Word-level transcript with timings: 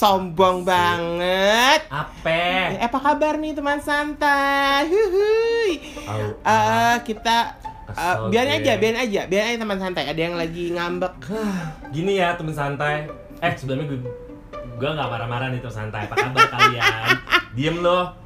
sombong 0.00 0.64
banget. 0.64 1.84
Apa? 1.92 2.40
Eh, 2.72 2.80
apa 2.80 2.96
kabar 2.96 3.36
nih 3.36 3.52
teman 3.52 3.76
santai? 3.78 4.88
Huhuy. 4.88 5.70
Au, 6.08 6.40
Eh, 6.40 6.96
kita 7.04 7.60
Kesel 7.84 8.32
biarin 8.32 8.52
aja, 8.56 8.72
biarin 8.80 8.96
aja, 8.98 9.20
biarin 9.28 9.48
aja 9.50 9.58
teman 9.60 9.76
santai. 9.76 10.04
Ada 10.08 10.20
yang 10.22 10.36
lagi 10.36 10.72
ngambek. 10.72 11.14
Gini 11.92 12.16
ya 12.16 12.32
temen 12.32 12.56
santai. 12.56 13.12
Eh 13.38 13.52
sebelumnya 13.52 13.92
gue 13.92 14.00
gue 14.80 14.88
nggak 14.88 15.04
marah-marah 15.06 15.52
nih 15.52 15.60
temen 15.60 15.76
santai. 15.76 16.08
Apa 16.08 16.16
kabar 16.16 16.48
kalian? 16.48 17.08
Diem 17.58 17.76
loh. 17.84 18.16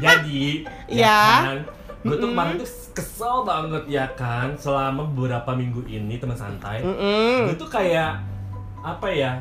Jadi, 0.00 0.64
Iya. 0.88 1.20
kan? 1.44 1.58
Gue 2.00 2.16
tuh 2.16 2.32
kemarin 2.32 2.56
tuh 2.56 2.70
kesel 2.96 3.44
banget 3.44 3.84
ya 3.92 4.08
kan. 4.16 4.56
Selama 4.56 5.04
beberapa 5.04 5.52
minggu 5.52 5.84
ini 5.84 6.16
temen 6.16 6.32
santai. 6.32 6.80
Mm-mm. 6.80 7.52
Gue 7.52 7.56
tuh 7.60 7.68
kayak 7.68 8.16
apa 8.80 9.04
ya? 9.12 9.36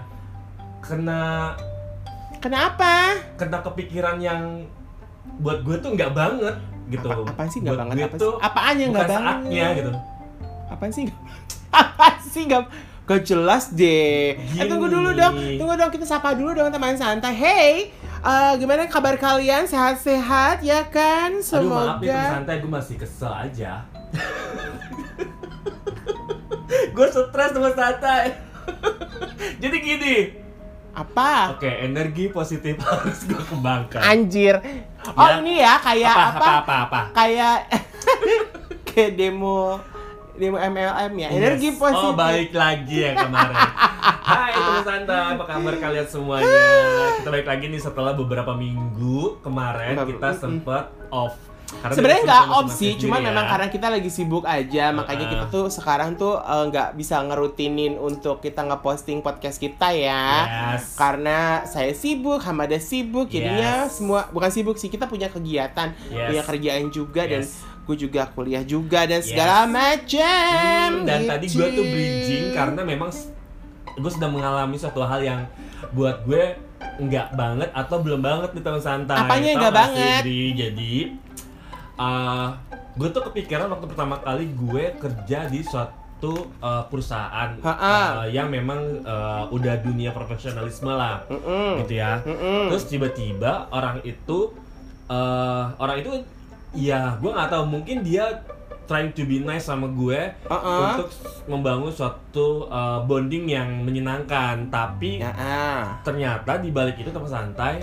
Kena 0.79 1.53
Kenapa? 2.39 3.19
kena 3.35 3.59
kepikiran 3.59 4.15
yang 4.17 4.63
buat 5.37 5.61
gue 5.61 5.75
tuh 5.77 5.91
nggak 5.91 6.11
banget 6.13 6.55
gitu. 6.87 7.05
Apa, 7.05 7.21
apaan 7.27 7.47
sih 7.47 7.59
nggak 7.59 7.77
banget? 7.77 7.95
Apa 8.01 8.15
sih? 8.15 8.31
Apaan 8.39 8.75
yang 8.75 8.89
nggak 8.89 9.05
banget? 9.05 9.35
saatnya 9.35 9.65
gitu. 9.75 9.91
Apaan 10.69 10.89
sih? 10.89 11.01
nggak- 11.05 11.21
Apaan 11.75 12.15
sih 12.23 12.41
nggak? 12.45 12.63
Gak 13.05 13.21
jelas 13.25 13.63
deh. 13.71 14.37
Eh 14.37 14.65
tunggu 14.65 14.85
Gini. 14.85 14.95
dulu 14.95 15.09
dong, 15.11 15.33
tunggu 15.57 15.73
dong 15.75 15.89
kita 15.89 16.05
sapa 16.05 16.31
dulu 16.31 16.53
dong 16.53 16.69
teman 16.69 16.93
santai. 16.93 17.33
Hey, 17.33 17.73
eh, 18.21 18.51
gimana 18.55 18.85
kabar 18.85 19.17
kalian? 19.17 19.65
Sehat-sehat 19.65 20.61
ya 20.61 20.85
kan? 20.85 21.33
Aduh 21.35 21.67
maaf 21.67 21.97
nih 21.97 22.07
Semoga. 22.07 22.31
santai 22.31 22.55
gue 22.61 22.71
masih 22.71 22.95
kesel 22.95 23.33
aja. 23.33 23.83
gue 26.89 27.07
stres 27.07 27.49
temen 27.49 27.73
santai. 27.73 28.23
Jadi 29.61 29.77
gini, 29.79 30.15
Apa? 30.91 31.55
oke 31.55 31.65
energi 31.65 32.27
positif 32.27 32.75
harus 32.83 33.23
gue 33.23 33.41
kembangkan. 33.45 34.01
Anjir. 34.01 34.59
Oh 35.09 35.23
Ya. 35.23 35.39
ini 35.39 35.53
ya 35.57 35.73
kayak 35.77 36.11
apa, 36.11 36.23
apa? 36.27 36.37
apa 36.37 36.53
apa 36.55 36.75
apa. 36.81 36.99
Kayak 37.13 37.57
kayak 38.87 39.11
demo 39.15 39.79
demo 40.33 40.55
MLM 40.55 41.13
ya. 41.15 41.29
Energi 41.29 41.69
Yes. 41.69 41.77
positif. 41.77 42.03
Oh 42.03 42.13
baik 42.13 42.51
lagi 42.51 42.97
yang 43.01 43.15
kemarin. 43.17 43.55
Hai 44.29 44.53
teman 44.53 44.83
santai, 44.83 45.33
apa 45.33 45.43
kabar 45.43 45.73
kalian 45.75 46.05
semuanya? 46.05 46.61
Kita 47.17 47.29
balik 47.29 47.47
lagi 47.47 47.65
nih 47.65 47.81
setelah 47.81 48.13
beberapa 48.13 48.53
minggu 48.53 49.41
kemarin 49.41 49.97
kita 49.99 50.29
sempet 50.33 50.85
off. 51.09 51.33
Sebenarnya 51.69 52.23
nggak 52.25 52.45
off 52.49 52.69
sih, 52.73 52.97
cuma 52.97 53.21
sendiri 53.21 53.29
memang 53.29 53.45
ya. 53.45 53.51
karena 53.53 53.67
kita 53.69 53.87
lagi 53.93 54.09
sibuk 54.09 54.43
aja, 54.43 54.85
makanya 54.89 55.25
kita 55.29 55.45
tuh 55.47 55.65
sekarang 55.69 56.17
tuh 56.17 56.41
eh, 56.41 56.63
nggak 56.67 56.97
bisa 56.97 57.21
ngerutinin 57.21 57.93
untuk 57.95 58.41
kita 58.41 58.65
ngeposting 58.65 59.21
podcast 59.21 59.61
kita 59.61 59.93
ya. 59.93 60.23
Yes. 60.75 60.97
Karena 60.97 61.63
saya 61.69 61.93
sibuk, 61.93 62.41
Hamada 62.41 62.81
sibuk, 62.81 63.29
jadinya 63.29 63.85
Yes. 63.85 64.01
semua 64.01 64.25
bukan 64.33 64.49
sibuk 64.49 64.81
sih, 64.81 64.89
kita 64.89 65.05
punya 65.05 65.29
kegiatan, 65.29 65.93
Yes. 66.09 66.27
punya 66.33 66.43
kerjaan 66.43 66.89
juga 66.89 67.21
dan 67.29 67.45
Yes. 67.45 67.61
gue 67.85 67.95
juga 67.97 68.21
kuliah 68.33 68.65
juga 68.65 69.05
dan 69.05 69.21
Yes. 69.21 69.29
segala 69.29 69.69
macam. 69.69 70.85
Hmm, 71.01 71.05
dan 71.05 71.19
tadi 71.25 71.45
gue 71.47 71.67
tuh 71.69 71.85
gitu. 71.85 71.93
bridging 71.93 72.45
karena 72.53 72.81
memang 72.81 73.09
gue 73.93 74.11
sedang 74.11 74.33
mengalami 74.33 74.77
suatu 74.77 75.01
hal 75.01 75.21
yang 75.21 75.41
buat 75.91 76.25
gue 76.25 76.55
nggak 76.99 77.35
banget 77.35 77.69
atau 77.71 77.99
belum 77.99 78.19
banget 78.19 78.51
di 78.55 78.61
tahun 78.63 78.81
santai. 78.81 79.17
Apanya 79.19 79.51
nggak 79.55 79.75
banget? 79.75 80.21
Jadi 80.23 80.83
uh, 81.99 82.55
gue 82.95 83.09
tuh 83.11 83.23
kepikiran 83.27 83.67
waktu 83.67 83.85
pertama 83.85 84.15
kali 84.23 84.49
gue 84.55 84.95
kerja 84.95 85.45
di 85.45 85.59
suatu 85.61 86.49
uh, 86.59 86.83
perusahaan 86.87 87.59
uh, 87.59 88.25
yang 88.25 88.47
memang 88.47 89.03
uh, 89.03 89.51
udah 89.51 89.83
dunia 89.83 90.15
profesionalisme 90.15 90.89
lah, 90.89 91.27
Mm-mm. 91.27 91.83
gitu 91.83 91.99
ya. 91.99 92.23
Mm-mm. 92.23 92.71
Terus 92.71 92.87
tiba-tiba 92.87 93.67
orang 93.69 93.99
itu 94.03 94.55
eh 95.09 95.65
orang 95.75 95.97
itu 95.99 96.11
ya 96.77 97.17
gue 97.17 97.31
nggak 97.33 97.49
tahu 97.49 97.65
mungkin 97.65 98.05
dia 98.05 98.45
trying 98.85 99.13
to 99.13 99.25
be 99.25 99.41
nice 99.41 99.69
sama 99.69 99.85
gue 99.89 100.33
Uh-uh. 100.49 100.97
untuk 100.97 101.09
membangun 101.45 101.93
suatu 101.93 102.65
eh, 102.65 102.99
bonding 103.05 103.45
yang 103.45 103.69
menyenangkan 103.85 104.69
tapi 104.69 105.21
Ya, 105.21 105.29
ah. 105.33 105.97
ternyata 106.01 106.57
di 106.57 106.69
balik 106.69 106.97
itu 106.97 107.09
teman 107.09 107.29
santai 107.29 107.81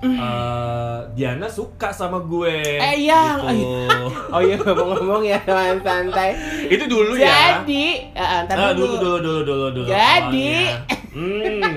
eh, 0.00 0.96
Diana 1.12 1.46
suka 1.46 1.90
sama 1.90 2.18
gue. 2.20 2.78
Eh, 2.78 2.94
iya. 3.02 3.38
gitu. 3.48 3.96
Oh 4.34 4.38
iya 4.38 4.54
ngomong-ngomong 4.56 5.24
ya 5.24 5.40
teman 5.40 5.80
santai. 5.80 6.36
itu 6.66 6.84
dulu 6.84 7.16
ya. 7.16 7.64
Jadi, 7.64 8.12
ntar 8.12 8.54
Ah, 8.54 8.70
dulu. 8.72 8.94
dulu 8.94 9.16
dulu 9.18 9.40
dulu 9.42 9.66
dulu 9.72 9.86
Jadi- 9.88 10.68
awalnya. 10.68 11.16
hmm, 11.16 11.76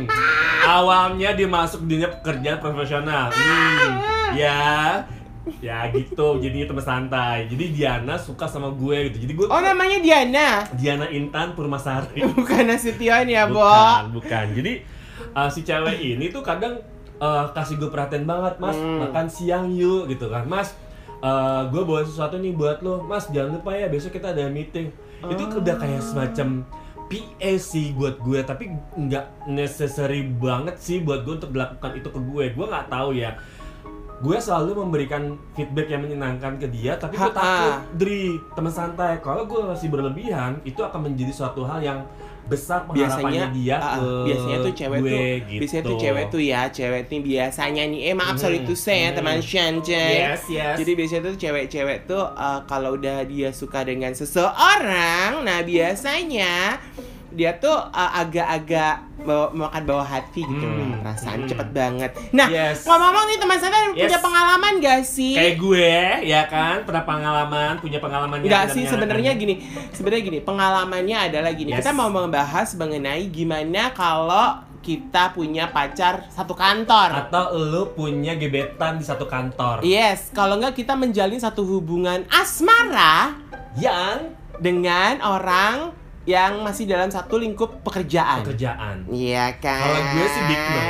awalnya 0.62 1.30
dia 1.32 1.48
masuk 1.48 1.88
dunia 1.88 2.12
pekerjaan 2.12 2.60
profesional. 2.60 3.32
Hmm, 3.32 3.90
ya. 4.36 5.00
Ya 5.58 5.90
gitu. 5.90 6.38
Jadi 6.38 6.68
teman 6.68 6.84
santai. 6.84 7.48
Jadi 7.48 7.74
Diana 7.74 8.14
suka 8.14 8.46
sama 8.46 8.70
gue 8.70 9.10
gitu. 9.10 9.26
Jadi 9.26 9.34
gue 9.34 9.48
Oh 9.48 9.58
namanya 9.58 9.98
Diana, 9.98 10.62
Diana 10.72 11.08
Intan 11.08 11.56
Purmasari. 11.56 12.22
Bukan 12.38 12.68
Nasution 12.68 13.26
ya, 13.26 13.48
Bo. 13.48 13.58
bukan. 13.58 14.04
Bukan 14.14 14.46
jadi 14.54 14.74
uh, 15.32 15.50
si 15.50 15.64
cewek 15.64 15.98
ini 15.98 16.30
tuh 16.30 16.44
kadang 16.44 16.78
uh, 17.22 17.46
kasih 17.54 17.78
gue 17.78 17.88
perhatian 17.88 18.26
banget 18.26 18.58
mas. 18.58 18.76
Hmm. 18.76 19.06
makan 19.06 19.28
siang 19.30 19.70
yuk 19.70 20.10
gitu 20.10 20.28
kan. 20.28 20.44
Mas 20.44 20.74
uh, 21.22 21.70
gue 21.70 21.82
bawa 21.82 22.02
sesuatu 22.02 22.36
nih 22.36 22.52
buat 22.52 22.82
lo. 22.82 23.06
Mas 23.06 23.30
jangan 23.30 23.62
lupa 23.62 23.72
ya 23.72 23.88
besok 23.88 24.18
kita 24.18 24.34
ada 24.34 24.50
meeting. 24.50 24.90
Itu 25.22 25.44
Oh. 25.46 25.62
udah 25.62 25.78
kayak 25.78 26.02
semacam 26.02 26.66
PA 27.06 27.52
sih 27.60 27.92
buat 27.92 28.18
gue 28.18 28.40
tapi 28.42 28.72
nggak 28.96 29.46
necessary 29.46 30.24
banget 30.26 30.80
sih 30.80 31.04
buat 31.04 31.22
gue 31.22 31.38
untuk 31.38 31.52
melakukan 31.52 31.92
itu 31.94 32.08
ke 32.08 32.20
gue 32.20 32.44
gue 32.52 32.66
nggak 32.66 32.88
tahu 32.90 33.14
ya. 33.14 33.38
Gue 34.22 34.38
selalu 34.38 34.86
memberikan 34.86 35.34
feedback 35.54 35.90
yang 35.90 36.06
menyenangkan 36.06 36.56
ke 36.56 36.70
dia 36.70 36.94
tapi 36.96 37.18
gue 37.18 37.34
takut 37.34 37.74
Dri 37.98 38.38
teman 38.54 38.70
santai. 38.70 39.18
Kalau 39.20 39.46
gue 39.46 39.62
masih 39.62 39.90
berlebihan 39.90 40.62
itu 40.64 40.80
akan 40.80 41.10
menjadi 41.10 41.34
suatu 41.34 41.66
hal 41.66 41.82
yang 41.82 42.00
besar 42.52 42.84
biasanya 42.92 43.44
dia 43.56 43.78
ah, 43.80 43.96
ke 43.96 44.08
biasanya 44.28 44.58
tuh 44.60 44.74
cewek 44.76 45.00
gue, 45.00 45.10
tuh 45.10 45.24
gitu. 45.48 45.62
biasanya 45.64 45.84
tuh 45.88 45.98
cewek 45.98 46.26
tuh 46.28 46.42
ya 46.44 46.62
cewek 46.68 47.04
nih 47.08 47.22
biasanya 47.24 47.84
nih 47.88 48.02
eh 48.12 48.14
maaf 48.14 48.36
sorry 48.36 48.60
Hmm, 48.62 48.68
to 48.68 48.76
say 48.76 49.08
ya 49.08 49.10
hmm. 49.10 49.18
teman 49.18 49.40
Shanjay 49.40 50.14
yes 50.20 50.44
yes 50.52 50.76
jadi 50.78 50.92
biasanya 50.94 51.22
tuh 51.32 51.36
cewek-cewek 51.40 52.00
tuh 52.06 52.24
uh, 52.28 52.60
kalau 52.68 53.00
udah 53.00 53.24
dia 53.26 53.50
suka 53.56 53.88
dengan 53.88 54.12
seseorang 54.12 55.42
nah 55.48 55.60
biasanya 55.64 56.78
dia 57.32 57.56
tuh 57.56 57.72
uh, 57.74 58.12
agak-agak 58.18 59.08
bawa, 59.22 59.48
makan 59.54 59.84
bawah 59.86 60.04
hati 60.04 60.44
gitu 60.44 60.66
Hmm, 60.66 61.00
perasaan 61.00 61.46
hmm. 61.46 61.50
cepet 61.50 61.68
banget 61.72 62.12
nah 62.32 62.48
Yes. 62.48 62.84
ngomong-ngomong 62.84 63.26
nih 63.28 63.38
teman 63.40 63.58
saya 63.58 63.72
punya 63.92 64.08
Yes. 64.12 64.20
pengalaman 64.20 64.74
gak 64.78 65.02
sih 65.04 65.34
kayak 65.34 65.56
gue 65.58 65.96
ya 66.26 66.42
kan 66.46 66.84
pernah 66.84 67.04
pengalaman 67.04 67.74
punya 67.80 67.98
pengalaman 67.98 68.38
tidak 68.42 68.72
sih 68.72 68.84
sebenarnya 68.84 69.32
gini, 69.34 69.64
sebenarnya 69.92 70.24
gini, 70.24 70.40
pengalamannya 70.42 71.18
adalah 71.32 71.52
gini. 71.52 71.72
Yes. 71.72 71.82
Kita 71.82 71.92
mau 71.92 72.10
membahas 72.10 72.74
mengenai 72.76 73.26
gimana 73.28 73.94
kalau 73.94 74.60
kita 74.82 75.30
punya 75.32 75.70
pacar 75.70 76.26
satu 76.34 76.58
kantor. 76.58 77.30
atau 77.30 77.54
lu 77.54 77.94
punya 77.94 78.34
gebetan 78.34 78.98
di 78.98 79.06
satu 79.06 79.30
kantor 79.30 79.86
Yes, 79.86 80.34
kalau 80.34 80.58
enggak 80.58 80.74
kita 80.74 80.98
menjalin 80.98 81.38
satu 81.38 81.62
hubungan 81.62 82.26
asmara 82.34 83.38
yang 83.78 84.34
dengan 84.58 85.22
orang 85.22 85.94
yang 86.30 86.62
masih 86.62 86.86
dalam 86.86 87.10
satu 87.10 87.42
lingkup 87.42 87.82
pekerjaan. 87.82 88.46
pekerjaan 88.46 89.10
Iya 89.10 89.58
kan? 89.58 89.82
kalau 89.82 90.02
gue 90.14 90.28
sih 90.30 90.44
big 90.46 90.62
no 90.62 90.86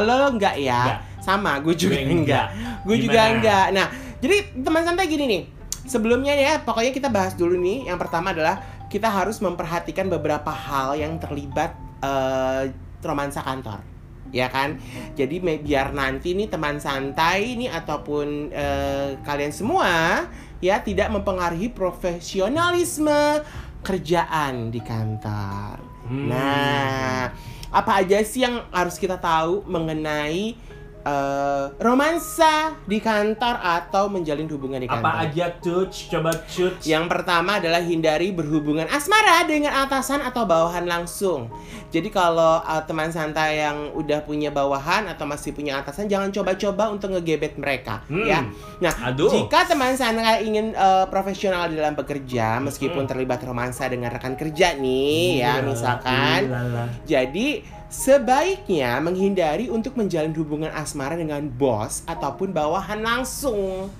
Lo 0.00 0.14
lo 0.16 0.28
enggak 0.32 0.56
ya? 0.56 0.80
Enggak. 0.88 1.00
Sama, 1.22 1.52
gue 1.60 1.74
juga 1.76 2.00
Gue 2.00 2.24
enggak. 2.24 2.46
enggak. 2.50 2.82
Gue 2.82 2.96
juga 2.98 3.20
enggak. 3.28 3.66
Nah, 3.76 3.86
jadi 4.18 4.36
teman 4.64 4.82
santai 4.82 5.06
gini 5.06 5.24
nih. 5.28 5.42
Sebelumnya 5.84 6.32
ya, 6.34 6.58
pokoknya 6.64 6.90
kita 6.96 7.12
bahas 7.12 7.36
dulu 7.36 7.54
nih. 7.60 7.92
Yang 7.92 7.98
pertama 8.08 8.32
adalah 8.32 8.58
kita 8.88 9.06
harus 9.12 9.38
memperhatikan 9.44 10.08
beberapa 10.08 10.48
hal 10.48 10.96
yang 10.96 11.20
terlibat 11.20 11.76
eh, 12.00 12.72
romansa 13.04 13.44
kantor. 13.44 13.84
Ya 14.32 14.48
kan? 14.48 14.80
Jadi 15.12 15.38
biar 15.38 15.92
nanti 15.92 16.32
nih 16.32 16.48
teman 16.48 16.80
santai 16.80 17.52
nih 17.60 17.68
ataupun 17.68 18.48
eh, 18.48 19.20
kalian 19.22 19.52
semua 19.52 20.24
ya 20.62 20.78
tidak 20.78 21.10
mempengaruhi 21.10 21.68
profesionalisme 21.74 23.42
kerjaan 23.82 24.70
di 24.70 24.78
kantor. 24.78 25.82
Hmm. 26.06 26.30
Nah, 26.30 27.34
apa 27.74 27.92
aja 27.98 28.22
sih 28.22 28.46
yang 28.46 28.62
harus 28.70 28.96
kita 28.96 29.18
tahu 29.18 29.66
mengenai 29.66 30.54
eh, 31.02 31.64
romansa 31.76 32.52
di 32.82 32.98
kantor 32.98 33.58
atau 33.58 34.06
menjalin 34.06 34.46
hubungan 34.46 34.78
di 34.78 34.86
kantor? 34.86 35.02
apa 35.02 35.26
aja 35.26 35.46
tuh 35.56 35.86
coba 36.08 36.30
cut 36.44 36.78
Yang 36.82 37.04
pertama 37.08 37.58
adalah 37.58 37.78
hindari 37.78 38.30
berhubungan 38.30 38.86
asmara 38.86 39.42
dengan 39.42 39.74
atasan 39.78 40.20
atau 40.20 40.42
bawahan 40.42 40.84
langsung. 40.84 41.50
Jadi 41.88 42.08
kalau 42.08 42.56
uh, 42.58 42.82
teman 42.82 43.08
santai 43.08 43.60
yang 43.60 43.92
udah 43.92 44.22
punya 44.22 44.48
bawahan 44.48 45.04
atau 45.06 45.22
masih 45.22 45.52
punya 45.52 45.76
atasan 45.76 46.08
jangan 46.08 46.30
coba-coba 46.30 46.88
untuk 46.88 47.12
ngegebet 47.12 47.54
mereka 47.54 48.00
Hmm. 48.04 48.24
ya. 48.24 48.40
Nah, 48.78 48.94
Aduh. 49.06 49.28
jika 49.28 49.64
teman 49.64 49.92
santai 49.92 50.42
ingin 50.42 50.72
uh, 50.72 51.04
profesional 51.06 51.68
dalam 51.68 51.92
bekerja 51.92 52.58
meskipun 52.58 53.04
Hmm. 53.04 53.10
terlibat 53.10 53.42
romansa 53.42 53.84
dengan 53.86 54.08
rekan 54.08 54.34
kerja 54.34 54.72
nih 54.74 55.38
ya 55.38 55.52
Iya, 55.52 55.62
misalkan 55.62 56.40
ilala. 56.46 56.84
jadi 57.04 57.48
sebaiknya 57.92 58.96
menghindari 58.98 59.68
untuk 59.68 59.94
menjalin 59.94 60.32
hubungan 60.32 60.72
asmara 60.72 61.12
dengan 61.12 61.44
bos 61.46 62.00
ataupun 62.08 62.50
bawahan 62.50 63.04
langsung. 63.04 63.92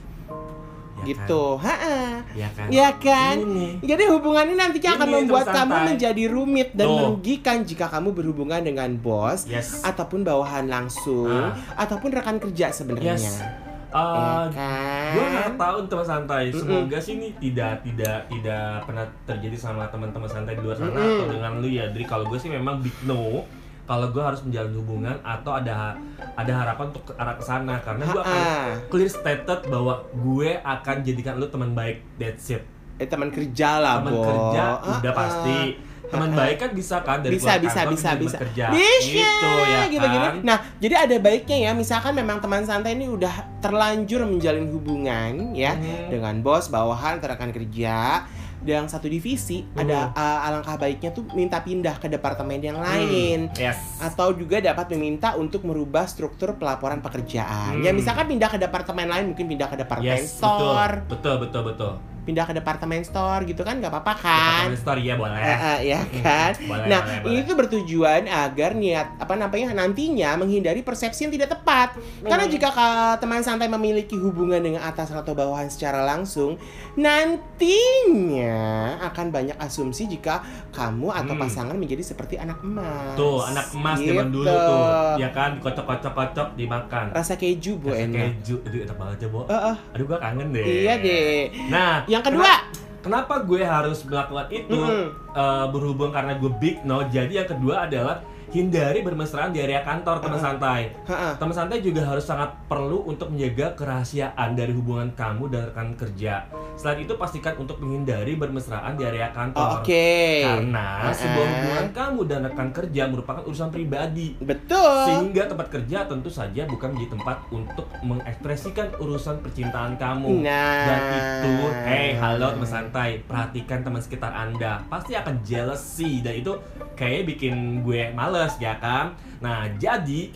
Ya 1.02 1.12
gitu. 1.12 1.58
Kan? 1.58 2.22
Ya 2.32 2.48
kan? 2.54 2.66
Ya 2.70 2.88
kan? 2.96 3.36
Ini. 3.36 3.68
Jadi 3.82 4.04
hubungan 4.08 4.48
ini 4.48 4.56
nantinya 4.56 4.96
akan 4.96 5.08
Ini, 5.10 5.14
membuat 5.20 5.44
terus 5.44 5.56
kamu 5.58 5.74
menjadi 5.92 6.24
rumit 6.30 6.68
dan 6.72 6.86
Tuh. 6.86 6.94
merugikan 6.96 7.56
jika 7.66 7.86
kamu 7.90 8.14
berhubungan 8.14 8.62
dengan 8.62 8.88
bos 8.96 9.44
Yes. 9.44 9.82
ataupun 9.82 10.22
bawahan 10.22 10.70
langsung 10.70 11.28
Ah. 11.28 11.52
ataupun 11.76 12.14
rekan 12.14 12.38
kerja 12.38 12.72
sebenarnya. 12.72 13.18
Yes. 13.20 13.44
Ya 13.44 13.70
Uh, 13.92 14.48
kan? 14.48 15.12
gue 15.12 15.26
nggak 15.28 15.52
tahu 15.60 15.84
teman 15.84 16.06
santai. 16.08 16.48
Semoga 16.48 16.96
sih 16.96 17.20
ini 17.20 17.28
tidak 17.36 17.84
tidak 17.84 18.24
tidak 18.24 18.88
pernah 18.88 19.04
terjadi 19.28 19.52
sama 19.52 19.84
teman-teman 19.92 20.24
santai 20.24 20.56
di 20.56 20.64
luar 20.64 20.80
sana 20.80 20.96
Mm-mm. 20.96 21.12
atau 21.12 21.26
dengan 21.28 21.52
lu 21.60 21.68
ya. 21.68 21.84
Jadi 21.92 22.04
kalau 22.08 22.24
gue 22.24 22.40
sih 22.40 22.48
memang 22.48 22.80
big 22.80 22.96
no. 23.04 23.44
Kalau 23.82 24.08
gue 24.08 24.23
harus 24.23 24.40
menjalin 24.40 24.75
hubungan 24.75 25.17
atau 25.20 25.52
ada 25.52 25.99
ada 26.32 26.52
harapan 26.56 26.84
untuk 26.88 27.05
ke 27.05 27.12
arah 27.14 27.34
ke 27.34 27.43
sana 27.43 27.76
karena 27.79 28.05
gue 28.05 28.20
akan 28.20 28.43
clear 28.87 29.08
stated 29.08 29.61
bahwa 29.67 29.94
gue 30.12 30.50
akan 30.56 30.96
jadikan 31.00 31.34
lu 31.34 31.46
teman 31.46 31.73
baik. 31.73 32.00
That's 32.14 32.46
it. 32.49 32.62
Eh 32.96 33.05
teman 33.05 33.29
kerja 33.29 33.76
lah, 33.76 33.99
Teman 33.99 34.14
kerja 34.14 34.62
Ah, 34.79 34.96
udah 34.96 35.11
ah. 35.11 35.17
pasti. 35.17 35.58
Teman 36.05 36.29
baik 36.31 36.56
kan 36.58 36.70
bisa 36.70 37.00
kan 37.00 37.19
dari 37.19 37.34
bisa 37.34 37.56
bisa 37.56 37.73
kantor 37.82 37.93
bisa 37.96 38.11
bisa 38.14 38.37
kerja. 38.38 38.64
bisa 38.69 39.00
gitu 39.00 39.50
ya 39.64 39.81
gitu 39.88 40.05
kan. 40.05 40.34
nah 40.44 40.61
jadi 40.76 41.08
ada 41.08 41.17
baiknya 41.17 41.56
ya 41.56 41.70
misalkan 41.73 42.12
memang 42.12 42.37
teman 42.37 42.61
santai 42.62 42.93
ini 42.93 43.08
udah 43.08 43.32
terlanjur 43.64 44.20
menjalin 44.23 44.69
hubungan 44.69 45.56
ya 45.56 45.73
Hmm. 45.73 46.12
dengan 46.12 46.34
bos 46.38 46.69
bawahan 46.69 47.17
rekan 47.17 47.49
kerja 47.49 48.29
yang 48.64 48.86
satu 48.86 49.06
divisi 49.06 49.64
Hmm. 49.64 49.82
ada 49.82 50.10
uh, 50.10 50.46
alangkah 50.46 50.76
baiknya 50.76 51.10
tuh 51.10 51.26
minta 51.32 51.58
pindah 51.58 51.96
ke 51.96 52.06
departemen 52.06 52.58
yang 52.58 52.76
lain 52.76 53.48
Hmm, 53.48 53.56
Yes. 53.56 53.78
atau 53.98 54.30
juga 54.32 54.58
dapat 54.58 54.90
meminta 54.90 55.34
untuk 55.34 55.62
merubah 55.62 56.04
struktur 56.04 56.54
pelaporan 56.54 56.98
pekerjaan. 56.98 57.78
Hmm. 57.78 57.84
Ya 57.84 57.90
misalkan 57.90 58.26
pindah 58.26 58.48
ke 58.48 58.58
departemen 58.58 59.06
lain, 59.06 59.24
mungkin 59.28 59.46
pindah 59.46 59.66
ke 59.66 59.76
departemen 59.76 60.18
Yes, 60.18 60.36
store, 60.36 61.02
betul. 61.06 61.22
Betul, 61.22 61.34
betul, 61.40 61.62
betul. 61.64 61.92
Pindah 62.22 62.44
ke 62.44 62.54
departemen 62.54 63.02
store 63.02 63.42
gitu 63.44 63.60
kan 63.60 63.76
nggak 63.76 63.90
apa-apa 63.90 64.12
kan? 64.16 64.70
Departemen 64.70 64.78
store 64.78 65.00
ya 65.00 65.14
boleh. 65.14 65.38
Eh, 65.38 65.58
eh, 65.58 65.78
ya 65.90 66.00
kan. 66.16 66.52
Boleh, 66.62 66.86
nah, 66.86 67.00
boleh, 67.02 67.19
ini 67.24 67.34
boleh. 67.34 67.42
tuh 67.44 67.56
bertujuan 67.56 68.22
agar 68.24 68.70
niat 68.72 69.06
apa 69.16 69.34
namanya 69.34 69.74
nantinya 69.74 70.30
menghindari 70.34 70.80
persepsi 70.80 71.24
yang 71.24 71.32
tidak 71.32 71.50
tepat. 71.50 71.98
Karena 72.20 72.44
Hmm. 72.44 72.52
jika 72.52 72.69
ka- 72.69 72.90
teman 73.19 73.40
santai 73.40 73.66
memiliki 73.66 74.14
hubungan 74.14 74.58
dengan 74.58 74.82
atasan 74.82 75.19
atau 75.19 75.32
bawahan 75.32 75.66
secara 75.66 76.02
langsung, 76.04 76.54
nantinya 76.94 78.54
akan 79.02 79.26
banyak 79.28 79.56
asumsi 79.58 80.06
jika 80.06 80.42
kamu 80.70 81.10
atau 81.10 81.32
Hmm. 81.32 81.42
pasangan 81.42 81.74
menjadi 81.74 82.02
seperti 82.04 82.36
anak 82.36 82.60
emas. 82.60 83.14
Tuh, 83.14 83.42
anak 83.42 83.66
emas 83.72 83.98
Gitu. 83.98 84.08
zaman 84.08 84.28
dulu 84.30 84.46
tuh, 84.46 84.84
ya 85.19 85.28
kan, 85.30 85.58
kocok-kocok-kocok 85.58 86.48
dimakan. 86.54 87.04
Rasa 87.10 87.34
keju 87.34 87.76
bu 87.76 87.90
Rasa 87.90 88.04
enak. 88.04 88.20
keju, 88.38 88.56
itu 88.62 88.76
enak 88.82 88.96
banget 88.96 89.19
ya, 89.19 89.28
Bo. 89.28 89.40
Eh, 89.44 89.54
eh, 89.54 89.76
Aduh, 89.92 90.04
gua 90.06 90.19
kangen 90.19 90.48
deh. 90.50 90.64
iya 90.64 90.94
deh. 90.96 91.38
Nah, 91.69 92.04
Yang 92.12 92.22
kedua, 92.28 92.52
kenapa 93.00 93.40
gue 93.40 93.64
harus 93.64 94.04
melakukan 94.04 94.52
itu? 94.52 94.76
Mm-mm. 94.76 95.06
Eh, 95.32 95.66
berhubung 95.72 96.12
karena 96.12 96.36
gue 96.36 96.52
big 96.60 96.84
no. 96.84 97.08
Jadi 97.08 97.40
yang 97.40 97.48
kedua 97.48 97.88
adalah 97.88 98.20
hindari 98.52 99.00
bermesraan 99.00 99.50
di 99.50 99.64
area 99.64 99.81
kantor 99.81 100.20
teman 100.20 100.37
Uh-uh. 100.37 100.44
santai. 100.44 100.81
Ha-ha. 101.08 101.40
Teman 101.40 101.54
santai 101.56 101.81
juga 101.81 102.04
harus 102.04 102.28
sangat 102.28 102.52
perlu 102.69 103.08
untuk 103.08 103.32
menjaga 103.32 103.72
kerahasiaan 103.72 104.52
dari 104.52 104.76
hubungan 104.76 105.08
kamu 105.16 105.49
dan 105.49 105.60
rekan 105.72 105.88
kerja. 105.96 106.44
Selain 106.76 107.00
itu 107.00 107.16
pastikan 107.16 107.56
untuk 107.56 107.81
menghindari 107.81 108.37
bermesraan 108.37 109.00
di 109.00 109.08
area 109.08 109.32
kantor. 109.32 109.81
Oke. 109.81 110.44
Karena 110.44 111.08
Uh-uh. 111.08 111.16
sebuah 111.16 111.46
hubungan 111.49 111.88
kamu 111.96 112.20
dan 112.28 112.40
rekan 112.44 112.70
kerja 112.76 113.02
merupakan 113.08 113.43
urusan 113.49 113.72
pribadi. 113.72 114.37
Betul. 114.37 115.00
Sehingga 115.08 115.48
tempat 115.48 115.72
kerja 115.72 116.05
tentu 116.05 116.28
saja 116.28 116.69
bukan 116.69 116.93
menjadi 116.93 117.10
tempat 117.16 117.37
untuk 117.48 117.88
mengekspresikan 118.05 118.93
urusan 119.00 119.40
percintaan 119.40 119.96
kamu. 119.96 120.44
Nah. 120.44 120.84
Dan 120.84 121.00
itu, 121.16 121.52
hey 121.88 122.08
halo 122.20 122.52
teman 122.52 122.69
santai, 122.69 123.25
perhatikan 123.25 123.81
teman 123.81 124.05
sekitar 124.05 124.28
Anda. 124.37 124.84
Pasti 124.93 125.16
akan 125.16 125.40
jealousy 125.40 126.20
dan 126.20 126.37
itu 126.37 126.52
kayak 126.93 127.25
bikin 127.32 127.81
gue 127.81 128.12
males 128.12 128.41
ya 128.56 128.74
kan. 128.76 129.12
Nah, 129.38 129.66
jadi 129.76 130.30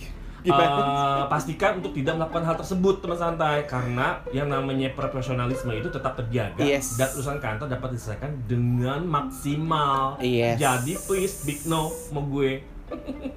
eh, 0.45 1.25
pastikan 1.27 1.79
untuk 1.79 1.91
tidak 1.91 2.15
melakukan 2.15 2.45
hal 2.45 2.55
tersebut 2.55 3.03
teman 3.03 3.19
santai 3.19 3.67
karena 3.67 4.23
yang 4.31 4.47
namanya 4.47 4.95
profesionalisme 4.95 5.73
itu 5.73 5.91
tetap 5.91 6.15
terjaga 6.15 6.63
Yes. 6.63 6.95
dan 6.95 7.11
urusan 7.13 7.39
kantor 7.39 7.67
dapat 7.67 7.89
diselesaikan 7.93 8.47
dengan 8.47 9.03
maksimal. 9.03 10.19
Yes. 10.19 10.57
Jadi 10.57 10.95
please 11.03 11.43
big 11.43 11.67
no 11.67 11.91
mau 12.11 12.23
gue. 12.23 12.63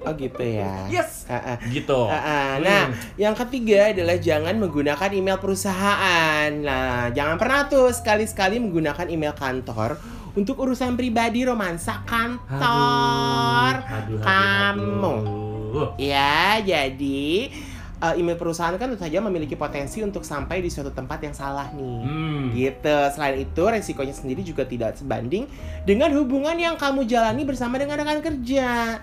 Oh 0.06 0.14
gitu 0.14 0.38
ya. 0.38 0.86
Yes. 0.86 1.26
Ha-ha. 1.26 1.58
Gitu. 1.66 2.00
Ha-ha. 2.06 2.62
Nah, 2.62 2.86
Hmm. 2.86 2.94
yang 3.18 3.34
ketiga 3.34 3.90
adalah 3.90 4.14
jangan 4.14 4.54
menggunakan 4.54 5.10
email 5.10 5.42
perusahaan. 5.42 6.46
Nah, 6.54 7.10
jangan 7.10 7.34
pernah 7.34 7.66
tuh 7.66 7.90
sekali-sekali 7.90 8.62
menggunakan 8.62 9.10
email 9.10 9.34
kantor 9.34 9.98
untuk 10.40 10.56
urusan 10.56 10.96
pribadi 10.96 11.44
romansa 11.44 12.00
kantor. 12.08 13.84
Aduh, 13.84 14.16
aduh, 14.16 14.16
aduh, 14.16 14.18
Kamu. 14.24 15.14
aduh. 15.20 15.88
Ya, 16.00 16.58
jadi 16.64 17.52
eh, 18.00 18.14
email 18.16 18.40
perusahaan 18.40 18.72
kan 18.80 18.88
tentu 18.88 19.04
saja 19.04 19.20
memiliki 19.20 19.52
potensi 19.52 20.00
untuk 20.00 20.24
sampai 20.24 20.64
di 20.64 20.72
suatu 20.72 20.88
tempat 20.96 21.20
yang 21.20 21.36
salah 21.36 21.68
nih. 21.76 22.00
Hmm. 22.08 22.42
Gitu. 22.56 22.96
Selain 23.12 23.36
itu, 23.36 23.62
resikonya 23.68 24.16
sendiri 24.16 24.40
juga 24.40 24.64
tidak 24.64 24.96
sebanding 24.96 25.44
dengan 25.84 26.08
hubungan 26.16 26.56
yang 26.56 26.80
kamu 26.80 27.04
jalani 27.04 27.44
bersama 27.44 27.76
dengan 27.76 28.00
rekan 28.00 28.24
kerja. 28.24 28.98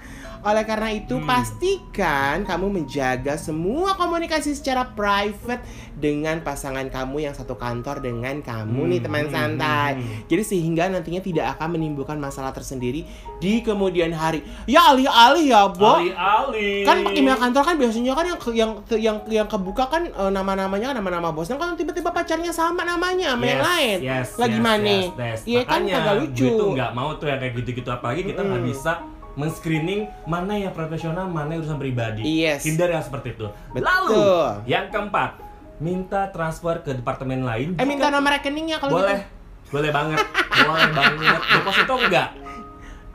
Oleh 0.47 0.63
karena 0.63 0.89
itu, 0.89 1.11
Hmm. 1.13 1.27
pastikan 1.27 2.41
kamu 2.41 2.71
menjaga 2.73 3.35
semua 3.35 3.93
komunikasi 3.93 4.55
secara 4.55 4.87
private 4.87 5.59
dengan 5.93 6.39
pasangan 6.39 6.87
kamu 6.87 7.19
yang 7.21 7.33
satu 7.33 7.53
kantor 7.53 7.99
dengan 7.99 8.39
kamu 8.39 8.81
nih 8.87 8.97
Hmm, 8.97 9.05
teman 9.05 9.23
hmm, 9.23 9.33
santai. 9.33 9.91
hmm, 9.91 10.01
hmm. 10.01 10.19
Jadi 10.25 10.43
sehingga 10.45 10.83
nantinya 10.87 11.19
tidak 11.19 11.45
akan 11.51 11.67
menimbulkan 11.73 12.15
masalah 12.15 12.49
tersendiri 12.49 13.03
di 13.37 13.59
kemudian 13.59 14.09
hari. 14.09 14.39
Ya 14.63 14.87
alih-alih 14.87 15.45
ya, 15.45 15.67
Bo. 15.67 15.99
Ali-ali. 15.99 16.87
Kan 16.87 16.97
email 17.09 17.35
kantor 17.35 17.63
kan 17.65 17.75
biasanya 17.75 18.13
kan 18.13 18.25
yang 18.25 18.39
yang 18.53 18.71
yang 18.95 19.17
yang 19.27 19.47
kebuka 19.47 19.83
kan 19.85 20.07
eh, 20.07 20.31
nama-namanya 20.31 20.89
kan 20.89 20.97
nama-nama 20.97 21.29
bosnya 21.29 21.57
kan 21.57 21.75
tiba-tiba 21.75 22.09
pacarnya 22.09 22.49
sama 22.51 22.81
namanya 22.81 23.35
sama 23.35 23.43
yang 23.43 23.59
Yes, 23.59 23.67
lain. 23.67 23.97
Yes, 23.99 24.27
Lah 24.33 24.47
yes, 24.47 24.55
gimana? 24.55 24.87
yes, 24.87 25.11
yes. 25.11 25.39
Iya 25.43 25.61
kan 25.65 25.81
kagak 25.83 26.15
lucu. 26.23 26.45
Gue 26.45 26.55
tuh 26.55 26.69
nggak 26.71 26.91
mau 26.93 27.09
tuh 27.13 27.27
yang 27.27 27.39
kayak 27.41 27.53
gitu-gitu 27.57 27.89
apalagi 27.89 28.21
kita 28.23 28.39
nggak 28.39 28.61
Mm-mm. 28.61 28.71
bisa 28.71 28.93
men-screening 29.37 30.09
mana 30.25 30.57
yang 30.57 30.73
profesional, 30.73 31.29
mana 31.29 31.53
yang 31.53 31.61
urusan 31.61 31.77
pribadi. 31.77 32.25
Yes. 32.25 32.65
Hindari 32.65 32.91
yang 32.91 33.05
seperti 33.05 33.37
itu. 33.37 33.47
Betul. 33.71 33.85
Lalu 33.85 34.21
yang 34.65 34.89
keempat, 34.89 35.37
minta 35.77 36.33
transfer 36.33 36.81
ke 36.81 36.91
departemen 36.91 37.45
lain. 37.45 37.77
Eh 37.77 37.85
minta 37.85 38.09
nomor 38.09 38.33
rekeningnya 38.33 38.81
kalau 38.81 38.97
boleh. 38.97 39.13
gitu. 39.15 39.69
Boleh 39.69 39.91
banget. 39.93 40.17
boleh 40.57 40.91
banget. 40.91 41.39
Deposito 41.53 41.93
enggak? 42.01 42.29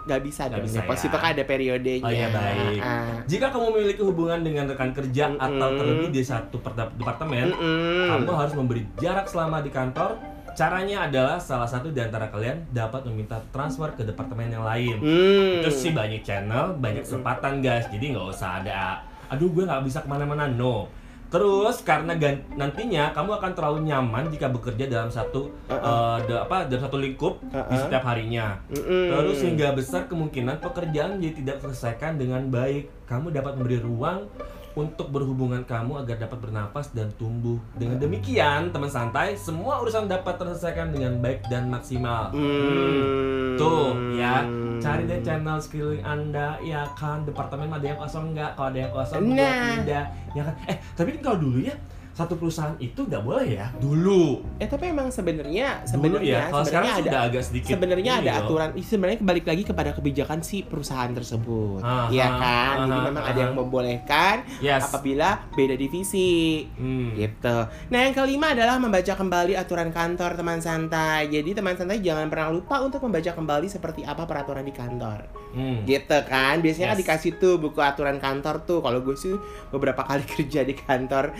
Gak 0.02 0.18
bisa 0.18 0.50
Nggak 0.50 0.58
dong. 0.58 0.66
bisa 0.66 0.78
Deposito 0.82 1.14
ya. 1.14 1.22
kan 1.22 1.28
ada 1.30 1.44
periodenya. 1.46 2.06
Oh 2.06 2.10
iya 2.10 2.28
baik. 2.28 2.78
Ah. 2.82 3.18
Jika 3.26 3.46
kamu 3.50 3.66
memiliki 3.70 4.02
hubungan 4.02 4.42
dengan 4.42 4.64
rekan 4.66 4.90
kerja 4.90 5.30
atau 5.32 5.50
Mm-mm. 5.70 5.78
terlebih 5.78 6.08
di 6.10 6.22
satu 6.22 6.58
departemen, 6.98 7.50
Mm-mm. 7.50 8.06
kamu 8.10 8.34
harus 8.36 8.54
memberi 8.54 8.82
jarak 8.98 9.26
selama 9.26 9.58
di 9.58 9.70
kantor. 9.70 10.18
Caranya 10.52 11.08
adalah 11.08 11.40
salah 11.40 11.66
satu 11.66 11.88
di 11.88 12.00
antara 12.00 12.28
kalian 12.28 12.68
dapat 12.70 13.08
meminta 13.08 13.40
transfer 13.50 13.88
ke 13.96 14.04
departemen 14.04 14.52
yang 14.52 14.64
lain. 14.64 14.96
Hmm. 15.00 15.64
Itu 15.64 15.68
sih 15.72 15.92
banyak 15.96 16.20
channel, 16.22 16.76
banyak 16.76 17.02
kesempatan 17.08 17.64
guys. 17.64 17.88
Jadi 17.88 18.12
nggak 18.12 18.28
usah 18.28 18.60
ada, 18.60 19.00
aduh 19.32 19.48
gue 19.48 19.64
nggak 19.64 19.82
bisa 19.84 20.04
ke 20.04 20.08
mana-mana. 20.08 20.48
No. 20.48 20.86
Terus 21.32 21.80
karena 21.80 22.12
gan- 22.20 22.44
nantinya 22.60 23.08
kamu 23.16 23.40
akan 23.40 23.52
terlalu 23.56 23.88
nyaman 23.88 24.28
jika 24.28 24.52
bekerja 24.52 24.84
dalam 24.84 25.08
satu 25.08 25.48
Uh-uh. 25.64 26.20
eh, 26.20 26.28
da- 26.28 26.44
apa 26.44 26.68
dalam 26.68 26.84
satu 26.84 27.00
lingkup 27.00 27.40
di 27.40 27.56
Uh-uh. 27.56 27.88
setiap 27.88 28.04
harinya. 28.04 28.60
Mm-mm. 28.68 29.08
Terus 29.16 29.40
hingga 29.40 29.72
besar 29.72 30.04
kemungkinan 30.12 30.60
pekerjaan 30.60 31.16
menjadi 31.16 31.34
tidak 31.40 31.56
terselesaikan 31.64 32.20
dengan 32.20 32.52
baik. 32.52 33.08
Kamu 33.08 33.32
dapat 33.32 33.56
memberi 33.56 33.80
ruang 33.80 34.28
untuk 34.72 35.12
berhubungan 35.12 35.60
kamu 35.62 36.04
agar 36.04 36.24
dapat 36.24 36.38
bernafas 36.40 36.90
dan 36.90 37.12
tumbuh. 37.16 37.60
Dengan 37.76 38.00
demikian, 38.00 38.72
teman 38.72 38.88
santai, 38.88 39.36
semua 39.36 39.80
urusan 39.80 40.08
dapat 40.08 40.40
terselesaikan 40.40 40.92
dengan 40.92 41.20
baik 41.20 41.44
dan 41.52 41.68
maksimal. 41.68 42.32
Hmm. 42.32 43.56
Tuh, 43.56 43.92
ya. 44.16 44.42
Cari 44.80 45.06
deh 45.06 45.20
channel 45.22 45.60
skilling 45.60 46.02
Anda, 46.02 46.56
ya 46.64 46.88
kan. 46.96 47.22
Departemen 47.22 47.70
ada 47.70 47.84
yang 47.84 48.00
kosong 48.00 48.32
nggak? 48.32 48.56
Kalau 48.56 48.68
ada 48.72 48.78
yang 48.80 48.92
kosong, 48.92 49.20
Nah. 49.30 49.78
pindah. 49.78 50.04
Ya 50.32 50.42
kan? 50.48 50.54
Eh, 50.66 50.76
tapi 50.96 51.08
kan 51.14 51.20
kalau 51.22 51.38
dulu 51.38 51.58
ya, 51.62 51.76
satu 52.12 52.36
perusahaan 52.36 52.76
itu 52.76 53.08
nggak 53.08 53.24
boleh 53.24 53.56
ya? 53.56 53.72
Dulu. 53.80 54.44
Eh 54.60 54.68
tapi 54.68 54.92
emang 54.92 55.08
sebenarnya 55.08 55.52
ya 55.52 55.72
sebenarnya 55.88 56.52
kalau 56.52 56.64
sekarang 56.64 56.84
sebenarnya 56.84 56.92
ada 56.92 57.00
sudah 57.08 57.20
agak 57.24 57.42
sedikit 57.44 57.70
sebenarnya 57.72 58.12
ada 58.20 58.32
loh. 58.32 58.40
aturan 58.44 58.68
sebenarnya 58.78 59.18
kembali 59.24 59.40
lagi 59.42 59.62
kepada 59.64 59.90
kebijakan 59.96 60.38
si 60.44 60.56
perusahaan 60.60 61.08
tersebut. 61.08 61.80
Aha, 61.80 62.12
Iya 62.12 62.28
kan? 62.36 62.74
Jadi 62.84 62.98
aha, 63.00 63.06
memang 63.08 63.24
aha. 63.24 63.30
ada 63.32 63.40
yang 63.40 63.54
membolehkan 63.56 64.34
yes. 64.60 64.82
apabila 64.88 65.28
beda 65.52 65.74
divisi. 65.74 66.68
Hmm. 66.76 67.16
gitu. 67.16 67.56
Nah 67.88 67.98
yang 68.04 68.12
kelima 68.12 68.52
adalah 68.52 68.76
membaca 68.76 69.12
kembali 69.12 69.56
aturan 69.56 69.88
kantor 69.88 70.36
teman 70.36 70.60
santai. 70.60 71.28
Jadi 71.28 71.56
teman 71.56 71.76
santai 71.76 72.00
jangan 72.00 72.28
pernah 72.28 72.52
lupa 72.52 72.80
untuk 72.84 73.00
membaca 73.04 73.32
kembali 73.32 73.66
seperti 73.68 74.04
apa 74.04 74.28
peraturan 74.28 74.64
di 74.64 74.74
kantor. 74.74 75.24
Hmm. 75.52 75.84
gitu 75.84 76.18
kan? 76.28 76.60
Biasanya 76.60 76.92
kan 76.92 76.96
Yes. 76.96 77.02
dikasih 77.04 77.32
tuh 77.36 77.54
buku 77.56 77.80
aturan 77.80 78.16
kantor 78.16 78.64
tuh. 78.64 78.80
Kalau 78.80 79.00
gue 79.00 79.16
sih 79.16 79.32
beberapa 79.68 80.00
kali 80.04 80.24
kerja 80.36 80.64
di 80.64 80.72
kantor 80.76 81.32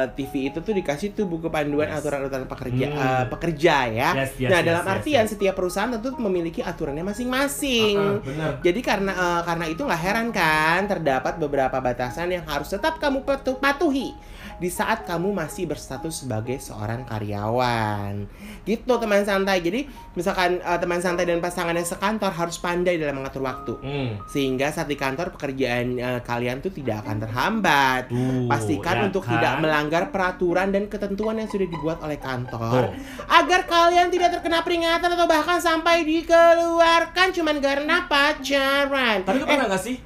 eh, 0.00 0.08
TV 0.10 0.32
itu 0.46 0.58
tuh 0.58 0.72
dikasih 0.72 1.12
tuh 1.12 1.24
buku 1.24 1.46
panduan 1.46 1.86
Yes. 1.86 2.00
aturan-aturan 2.00 2.46
pekerja 2.46 2.86
Hmm. 2.86 2.98
eh, 2.98 3.24
pekerja 3.28 3.74
ya 3.86 4.10
Yes, 4.16 4.32
yes, 4.36 4.48
nah 4.48 4.58
yes, 4.58 4.66
dalam 4.66 4.82
yes, 4.82 4.92
artian 4.92 5.22
yes. 5.22 5.30
setiap 5.30 5.54
perusahaan 5.54 5.90
tentu 5.90 6.16
memiliki 6.18 6.60
aturannya 6.60 7.04
masing-masing 7.04 7.94
ah, 7.94 8.16
bener 8.18 8.52
jadi 8.60 8.80
karena 8.80 9.12
eh, 9.12 9.40
karena 9.44 9.64
itu 9.66 9.82
nggak 9.82 10.00
heran 10.00 10.28
kan 10.30 10.80
terdapat 10.86 11.36
beberapa 11.36 11.76
batasan 11.76 12.30
yang 12.30 12.44
harus 12.44 12.68
tetap 12.68 12.96
kamu 12.96 13.20
patu- 13.20 13.56
patuhi 13.56 14.16
di 14.60 14.68
saat 14.68 15.08
kamu 15.08 15.32
masih 15.32 15.64
berstatus 15.64 16.22
sebagai 16.22 16.60
seorang 16.60 17.08
karyawan. 17.08 18.28
Gitu 18.68 18.84
teman 18.84 19.24
santai. 19.24 19.64
Jadi 19.64 19.88
misalkan 20.12 20.60
eh, 20.60 20.78
teman 20.78 21.00
santai 21.00 21.24
dan 21.24 21.40
pasangannya 21.40 21.82
sekantor 21.82 22.28
harus 22.28 22.60
pandai 22.60 23.00
dalam 23.00 23.24
mengatur 23.24 23.40
waktu. 23.40 23.74
Hmm. 23.80 24.10
Sehingga 24.28 24.68
saat 24.68 24.92
di 24.92 25.00
kantor 25.00 25.32
pekerjaan 25.32 25.96
eh, 25.96 26.20
kalian 26.20 26.60
tuh 26.60 26.76
tidak 26.76 27.08
akan 27.08 27.16
terhambat. 27.24 28.12
Tuh, 28.12 28.44
Pastikan 28.46 28.96
ya 29.00 29.02
untuk 29.08 29.24
kan? 29.24 29.40
tidak 29.40 29.54
melanggar 29.64 30.02
peraturan 30.12 30.68
dan 30.68 30.92
ketentuan 30.92 31.40
yang 31.40 31.48
sudah 31.48 31.64
dibuat 31.64 31.98
oleh 32.04 32.20
kantor 32.20 32.92
Tuh. 32.92 32.92
agar 33.32 33.64
kalian 33.64 34.12
tidak 34.12 34.36
terkena 34.36 34.60
peringatan 34.60 35.08
atau 35.08 35.24
bahkan 35.24 35.56
sampai 35.56 36.04
dikeluarkan 36.04 37.32
cuman 37.32 37.56
karena 37.64 38.04
pacaran. 38.04 39.24
Tapi 39.24 39.40
eh, 39.40 39.46
pernah 39.48 39.72
gak 39.72 39.80
sih 39.80 39.96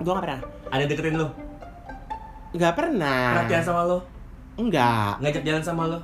gua 0.00 0.16
gak 0.16 0.24
pernah. 0.24 0.40
ada 0.72 0.80
yang 0.80 0.90
deketin 0.94 1.14
lu? 1.20 1.47
Gak 2.56 2.72
pernah. 2.72 3.44
Perhatian 3.44 3.62
sama 3.62 3.84
lu? 3.84 3.98
Enggak, 4.58 5.22
Ngajak 5.22 5.42
jalan 5.44 5.62
sama? 5.62 5.82
In 5.86 6.00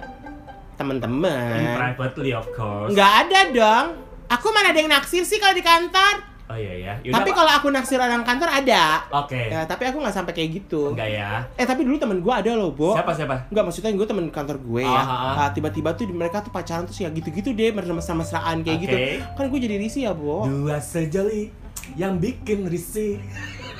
temen-temen. 0.75 1.75
privately 1.79 2.35
of 2.35 2.47
course 2.51 2.91
Enggak 2.91 3.27
ada 3.27 3.41
dong. 3.51 3.87
Aku 4.27 4.51
mana 4.51 4.71
ada 4.71 4.79
yang 4.79 4.91
naksir 4.91 5.23
sih 5.23 5.39
kalau 5.39 5.55
di 5.55 5.63
kantor. 5.63 6.35
Oh 6.45 6.53
iya 6.53 6.77
ya 6.77 6.93
Yaudah, 7.01 7.15
tapi 7.17 7.31
kalau 7.33 7.49
aku 7.49 7.67
naksir 7.73 7.97
orang 7.97 8.21
kantor 8.21 8.53
ada. 8.53 9.01
Oke 9.09 9.49
Ya, 9.49 9.65
tapi 9.65 9.89
aku 9.89 9.97
nggak 9.97 10.13
sampai 10.13 10.37
kayak 10.37 10.61
gitu. 10.61 10.93
Enggak 10.93 11.09
ya 11.09 11.41
Eh 11.57 11.65
tapi 11.65 11.89
dulu 11.89 11.97
temen 11.97 12.21
gua 12.21 12.45
ada 12.45 12.53
loh, 12.53 12.69
Bo. 12.69 12.93
Siapa 12.93 13.17
siapa? 13.17 13.49
Enggak 13.49 13.65
maksudnya 13.65 13.91
gue 13.91 14.07
temen 14.07 14.27
kantor 14.29 14.57
gue 14.61 14.83
ya. 14.85 14.93
Ah, 14.93 15.09
ah. 15.09 15.35
Ah, 15.41 15.49
tiba-tiba 15.51 15.97
tuh 15.97 16.05
di- 16.05 16.13
mereka 16.13 16.45
tuh 16.45 16.53
pacaran 16.53 16.85
terus 16.85 17.01
ya 17.01 17.09
gitu-gitu 17.09 17.51
deh 17.51 17.73
mesra-mesraan 17.73 18.61
kayak 18.61 18.77
Oke. 18.77 18.85
gitu. 18.85 18.97
Kan 19.35 19.45
gue 19.49 19.61
jadi 19.63 19.77
risih 19.81 20.03
ya, 20.05 20.13
Bo. 20.13 20.45
Dua 20.45 20.77
sejoli 20.77 21.49
yang 21.97 22.21
bikin 22.21 22.69
risih 22.69 23.21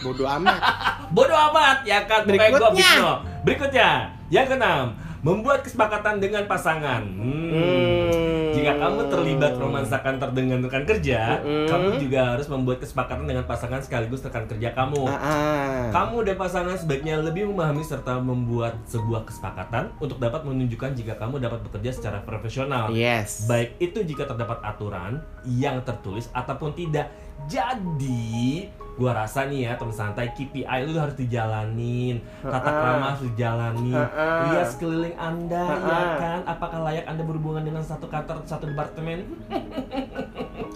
Bodoh 0.05 0.29
amat. 0.29 0.61
Bodoh 1.17 1.39
amat 1.53 1.89
ya 1.89 2.05
kan 2.05 2.29
Berikutnya. 2.29 2.93
Berikutnya 3.41 3.91
Yang 4.29 4.47
keenam 4.55 4.93
Membuat 5.25 5.65
kesepakatan 5.65 6.21
dengan 6.21 6.45
pasangan 6.45 7.01
hmm. 7.01 7.49
Hmm. 7.49 8.25
Jika 8.55 8.81
kamu 8.81 9.01
terlibat 9.11 9.53
romansa 9.59 9.99
kantor 9.99 10.31
dengan 10.31 10.63
rekan 10.63 10.87
kerja 10.87 11.43
Mm-mm. 11.43 11.67
Kamu 11.67 11.89
juga 11.99 12.33
harus 12.33 12.47
membuat 12.47 12.79
kesepakatan 12.81 13.27
dengan 13.27 13.45
pasangan 13.45 13.83
sekaligus 13.83 14.23
rekan 14.23 14.47
kerja 14.47 14.71
kamu 14.73 15.05
Ah, 15.05 15.19
ah. 15.19 15.83
Kamu 15.91 16.23
dan 16.23 16.39
pasangan 16.39 16.79
sebaiknya 16.79 17.19
lebih 17.21 17.51
memahami 17.51 17.83
serta 17.83 18.23
membuat 18.23 18.79
sebuah 18.87 19.27
kesepakatan 19.27 19.91
untuk 19.99 20.23
dapat 20.23 20.47
menunjukkan 20.47 20.95
jika 20.95 21.19
kamu 21.19 21.43
dapat 21.43 21.61
bekerja 21.67 21.91
secara 21.93 22.23
profesional. 22.23 22.95
Yes. 22.95 23.45
Baik 23.51 23.75
itu 23.83 24.07
jika 24.07 24.25
terdapat 24.31 24.63
aturan 24.63 25.21
yang 25.45 25.83
tertulis 25.83 26.31
ataupun 26.33 26.73
tidak. 26.73 27.11
Jadi, 27.45 28.67
gua 28.97 29.13
rasa 29.25 29.45
nih 29.45 29.69
ya 29.69 29.73
teman 29.77 29.93
santai 29.93 30.33
KPI 30.33 30.89
lu 30.89 30.97
harus 30.97 31.13
dijalanin, 31.19 32.23
tata 32.41 32.71
krama 32.71 33.05
harus 33.13 33.23
dijalanin. 33.29 33.93
Ha-ha. 33.93 34.49
Lihat 34.49 34.69
sekeliling 34.73 35.17
Anda 35.19 35.65
ya 35.67 36.05
kan, 36.17 36.41
apakah 36.49 36.79
layak 36.87 37.05
Anda 37.05 37.23
berhubungan 37.27 37.67
dengan 37.67 37.83
satu 37.85 38.07
kantor, 38.09 38.47
satu 38.49 38.65
departemen? 38.71 39.27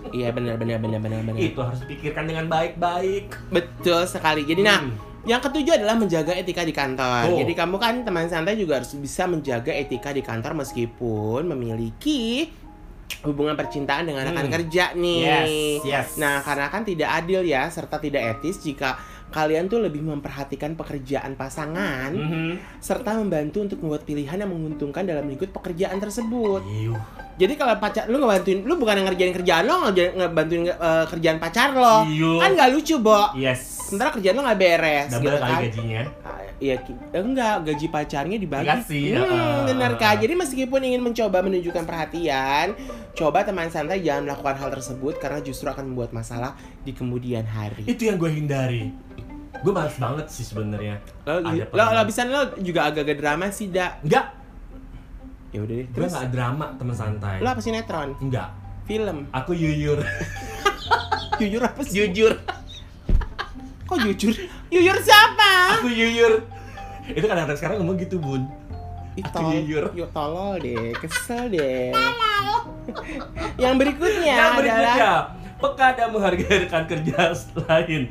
Iya 0.09 0.33
benar 0.33 0.57
benar 0.57 0.81
benar 0.81 1.01
benar 1.05 1.21
benar. 1.21 1.37
Itu 1.37 1.61
harus 1.61 1.85
dipikirkan 1.85 2.25
dengan 2.25 2.49
baik-baik. 2.49 3.29
Betul 3.53 4.09
sekali. 4.09 4.41
Jadi 4.49 4.65
nah, 4.65 4.81
Hmm. 4.81 4.97
yang 5.29 5.37
ketujuh 5.45 5.77
adalah 5.77 6.01
menjaga 6.01 6.33
etika 6.33 6.65
di 6.65 6.73
kantor. 6.73 7.29
Oh. 7.29 7.37
Jadi 7.37 7.53
kamu 7.53 7.77
kan 7.77 7.95
teman 8.09 8.25
santai 8.25 8.57
juga 8.57 8.81
harus 8.81 8.97
bisa 8.97 9.29
menjaga 9.29 9.69
etika 9.69 10.17
di 10.17 10.25
kantor 10.25 10.65
meskipun 10.65 11.45
memiliki 11.45 12.49
hubungan 13.21 13.55
percintaan 13.55 14.05
dengan 14.05 14.23
rekan 14.25 14.47
Hmm. 14.47 14.55
kerja 14.55 14.85
nih. 14.95 15.21
Yes, 15.21 15.49
yes. 15.83 16.09
Nah, 16.17 16.39
karena 16.41 16.69
kan 16.69 16.83
tidak 16.83 17.11
adil 17.11 17.43
ya 17.43 17.67
serta 17.67 17.99
tidak 17.99 18.39
etis 18.39 18.61
jika 18.61 18.95
kalian 19.29 19.69
tuh 19.69 19.77
lebih 19.79 20.01
memperhatikan 20.01 20.73
pekerjaan 20.73 21.37
pasangan 21.37 22.09
Mhm. 22.09 22.81
serta 22.81 23.13
membantu 23.13 23.61
untuk 23.61 23.79
membuat 23.79 24.09
pilihan 24.09 24.41
yang 24.41 24.49
menguntungkan 24.49 25.05
dalam 25.05 25.29
lingkup 25.29 25.53
pekerjaan 25.53 25.99
tersebut. 25.99 26.65
Iuh. 26.65 26.97
Jadi 27.37 27.55
kalau 27.55 27.77
pacar 27.77 28.09
lu 28.09 28.19
ngebantuin 28.19 28.65
lu 28.65 28.75
bukan 28.75 29.05
ngerjain 29.05 29.31
kerjaan 29.33 29.63
lo, 29.63 29.93
ngebantuin 29.93 30.67
eh, 30.67 31.05
kerjaan 31.07 31.39
pacar 31.39 31.71
lo. 31.71 32.09
Iuh. 32.09 32.41
Kan 32.41 32.57
nggak 32.57 32.71
lucu, 32.73 32.99
Bo. 32.99 33.31
Yes. 33.37 33.78
Sementara 33.89 34.13
kerjaan 34.13 34.37
lo 34.37 34.43
nggak 34.45 34.61
beres 34.61 35.09
Double 35.09 35.25
gitu 35.25 35.37
kali 35.39 35.49
kan. 35.49 35.61
gajinya. 35.65 36.03
Ah, 36.23 36.37
Iya, 36.59 36.75
enggak, 37.15 37.57
gaji 37.65 37.87
pacarnya 37.87 38.35
dibagi. 38.35 38.67
Dikasih, 38.67 39.05
hmm, 39.15 39.31
ah. 39.31 39.63
benar 39.65 39.95
kak. 39.95 40.19
Jadi 40.19 40.35
meskipun 40.35 40.81
ingin 40.83 40.99
mencoba 41.01 41.39
menunjukkan 41.39 41.87
perhatian, 41.87 42.75
coba 43.15 43.47
teman 43.47 43.71
santai 43.71 44.03
jangan 44.03 44.27
melakukan 44.27 44.59
hal 44.59 44.69
tersebut 44.69 45.17
karena 45.17 45.39
justru 45.39 45.67
akan 45.67 45.87
membuat 45.89 46.11
masalah 46.11 46.53
di 46.83 46.91
kemudian 46.91 47.47
hari. 47.47 47.87
Itu 47.87 48.05
yang 48.05 48.19
gue 48.19 48.27
hindari. 48.29 48.91
Gue 49.57 49.71
males 49.71 49.95
banget 49.95 50.27
sih 50.29 50.43
sebenarnya. 50.43 50.99
Lo, 51.23 51.39
lo, 51.71 51.85
lo 51.95 52.03
bisa 52.03 52.27
lo 52.27 52.59
juga 52.59 52.91
agak-agak 52.91 53.17
drama 53.17 53.47
sih, 53.49 53.71
dak. 53.71 54.03
Enggak, 54.03 54.27
Ya 55.49 55.63
udah 55.63 55.77
deh. 55.79 55.87
gue 55.89 56.07
nggak 56.11 56.29
drama 56.29 56.75
teman 56.75 56.93
santai. 56.93 57.39
lo 57.39 57.49
apa 57.49 57.63
sinetron? 57.63 58.19
Enggak, 58.19 58.51
Film. 58.83 59.31
aku 59.31 59.55
yuyur. 59.55 60.03
Jujur 61.39 61.63
apa 61.63 61.81
sih? 61.83 62.03
jujur. 62.03 62.35
Kok 63.89 63.97
jujur? 64.05 64.37
Jujur 64.69 64.97
siapa? 65.01 65.81
Aku 65.81 65.89
yuyur. 65.89 66.45
Itu 67.09 67.25
kadang-kadang 67.25 67.57
sekarang 67.57 67.77
ngomong 67.81 67.97
gitu 67.97 68.21
bun. 68.21 68.45
Aku 69.19 69.51
jujur. 69.51 69.91
yuk 69.97 70.13
tolol 70.13 70.61
deh, 70.61 70.93
kesel 71.01 71.49
deh. 71.51 71.91
Yang 73.57 73.75
berikutnya 73.81 74.35
Yang 74.37 74.53
adalah 74.53 74.61
berikutnya, 74.61 75.13
peka 75.59 75.89
dan 75.97 76.09
menghargai 76.15 76.57
rekan 76.69 76.85
kerja 76.87 77.35
lain. 77.67 78.03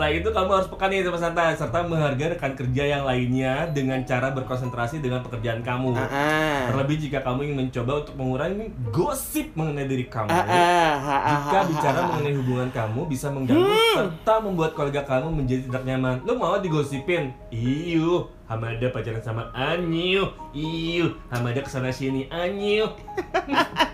Setelah 0.00 0.16
itu 0.16 0.32
kamu 0.32 0.50
harus 0.56 0.68
peka 0.72 0.86
nih 0.88 1.04
teman 1.04 1.20
santai 1.20 1.52
serta 1.60 1.84
menghargai 1.84 2.32
rekan 2.32 2.56
kerja 2.56 2.88
yang 2.88 3.04
lainnya 3.04 3.68
dengan 3.68 4.00
cara 4.08 4.32
berkonsentrasi 4.32 4.96
dengan 5.04 5.20
pekerjaan 5.20 5.60
kamu. 5.60 5.92
Ah, 5.92 6.08
ah. 6.08 6.60
Terlebih 6.72 7.04
jika 7.04 7.20
kamu 7.20 7.52
ingin 7.52 7.68
mencoba 7.68 8.00
untuk 8.00 8.16
mengurangi 8.16 8.72
gosip 8.88 9.52
mengenai 9.52 9.84
diri 9.84 10.08
kamu. 10.08 10.32
Ah, 10.32 10.40
ah, 10.40 11.20
Jika 11.44 11.58
bicara 11.68 12.00
mengenai 12.08 12.32
hubungan 12.32 12.72
kamu 12.72 13.12
bisa 13.12 13.28
mengganggu 13.28 13.76
serta 14.00 14.40
membuat 14.40 14.72
keluarga 14.72 15.04
kamu 15.04 15.36
menjadi 15.36 15.68
tidak 15.68 15.84
nyaman. 15.84 16.16
Lu 16.24 16.32
mau 16.40 16.56
digosipin? 16.56 17.36
Iyo, 17.52 18.32
Hamada 18.50 18.90
pacaran 18.90 19.22
sama 19.22 19.46
Anyu. 19.54 20.26
Iyo, 20.50 21.14
Hamada 21.30 21.62
ke 21.62 21.70
sana 21.70 21.88
sini 21.88 22.26
Anyu. 22.26 22.82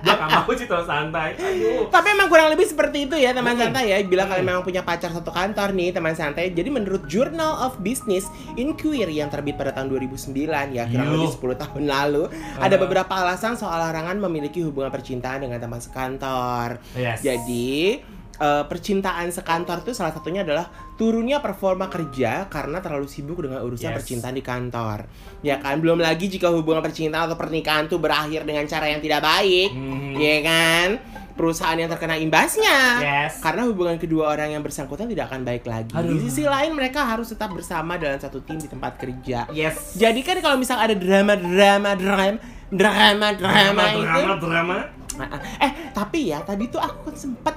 Gua 0.00 0.14
gak 0.16 0.28
mau 0.32 0.48
sih 0.50 0.64
terus 0.64 0.86
santai. 0.86 1.36
Aduh. 1.36 1.92
Tapi 1.92 2.08
emang 2.08 2.26
kurang 2.26 2.48
lebih 2.48 2.64
seperti 2.64 3.04
itu 3.04 3.14
ya 3.14 3.30
teman 3.30 3.52
Hmm. 3.52 3.68
santai 3.68 3.84
ya. 3.86 4.00
Bila 4.00 4.24
Hmm. 4.24 4.30
kalian 4.32 4.46
memang 4.46 4.64
punya 4.64 4.80
pacar 4.80 5.12
satu 5.12 5.28
kantor 5.28 5.70
nih 5.70 5.92
teman 5.92 6.16
santai. 6.16 6.48
Jadi 6.48 6.72
menurut 6.72 7.04
Journal 7.04 7.52
of 7.60 7.76
Business 7.78 8.24
Inquiry 8.56 9.18
yang 9.18 9.28
terbit 9.28 9.54
pada 9.54 9.70
tahun 9.70 9.92
2009 9.92 10.32
ya 10.72 10.88
kurang 10.88 11.06
Yuh. 11.06 11.14
lebih 11.20 11.30
10 11.30 11.54
tahun 11.54 11.84
lalu, 11.84 12.24
Ah. 12.56 12.64
ada 12.64 12.76
beberapa 12.76 13.12
alasan 13.12 13.54
soal 13.54 13.76
larangan 13.78 14.16
memiliki 14.18 14.62
hubungan 14.62 14.88
percintaan 14.88 15.44
dengan 15.44 15.60
teman 15.60 15.78
sekantor. 15.78 16.80
Yes. 16.94 17.20
Jadi 17.20 18.00
eh, 18.36 18.64
percintaan 18.64 19.28
sekantor 19.28 19.80
tuh 19.80 19.92
salah 19.92 20.12
satunya 20.12 20.44
adalah 20.44 20.68
turunnya 20.96 21.40
performa 21.40 21.86
kerja 21.86 22.48
karena 22.48 22.80
terlalu 22.80 23.04
sibuk 23.04 23.40
dengan 23.40 23.60
urusan 23.60 23.92
Yes. 23.92 23.96
percintaan 23.96 24.32
di 24.32 24.40
kantor. 24.40 24.98
Ya 25.40 25.56
kan, 25.56 25.80
belum 25.80 26.00
lagi 26.00 26.26
jika 26.26 26.48
hubungan 26.48 26.80
percintaan 26.80 27.28
atau 27.28 27.36
pernikahan 27.36 27.86
tuh 27.86 27.96
berakhir 27.96 28.44
dengan 28.44 28.64
cara 28.64 28.88
yang 28.88 29.00
tidak 29.00 29.20
baik, 29.20 29.70
Mhm. 29.72 30.12
ya 30.16 30.36
kan? 30.40 30.88
Perusahaan 31.36 31.76
yang 31.76 31.92
terkena 31.92 32.16
imbasnya. 32.16 32.80
Yes. 32.96 33.44
Karena 33.44 33.68
hubungan 33.68 34.00
kedua 34.00 34.32
orang 34.32 34.56
yang 34.56 34.64
bersangkutan 34.64 35.04
tidak 35.04 35.28
akan 35.28 35.44
baik 35.44 35.68
lagi. 35.68 35.92
Aduh. 35.92 36.16
Di 36.16 36.24
sisi 36.24 36.48
lain 36.48 36.72
mereka 36.72 37.04
harus 37.04 37.28
tetap 37.28 37.52
bersama 37.52 38.00
dalam 38.00 38.16
satu 38.16 38.40
tim 38.40 38.56
di 38.56 38.64
tempat 38.64 38.96
kerja. 38.96 39.44
Yes. 39.52 40.00
Jadi 40.00 40.24
kan 40.24 40.40
kalau 40.40 40.56
misal 40.56 40.80
ada 40.80 40.96
drama 40.96 41.36
drama 41.36 41.92
drama 41.92 42.40
drama 42.72 43.28
drama, 43.36 43.82
itu 43.84 44.00
drama, 44.00 44.34
drama. 44.40 44.76
Ah, 45.18 45.28
ah. 45.30 45.40
Eh, 45.58 45.72
tapi 45.90 46.28
ya 46.28 46.40
tadi 46.40 46.66
tuh 46.66 46.78
aku 46.78 47.08
kan 47.08 47.16
sempat 47.16 47.54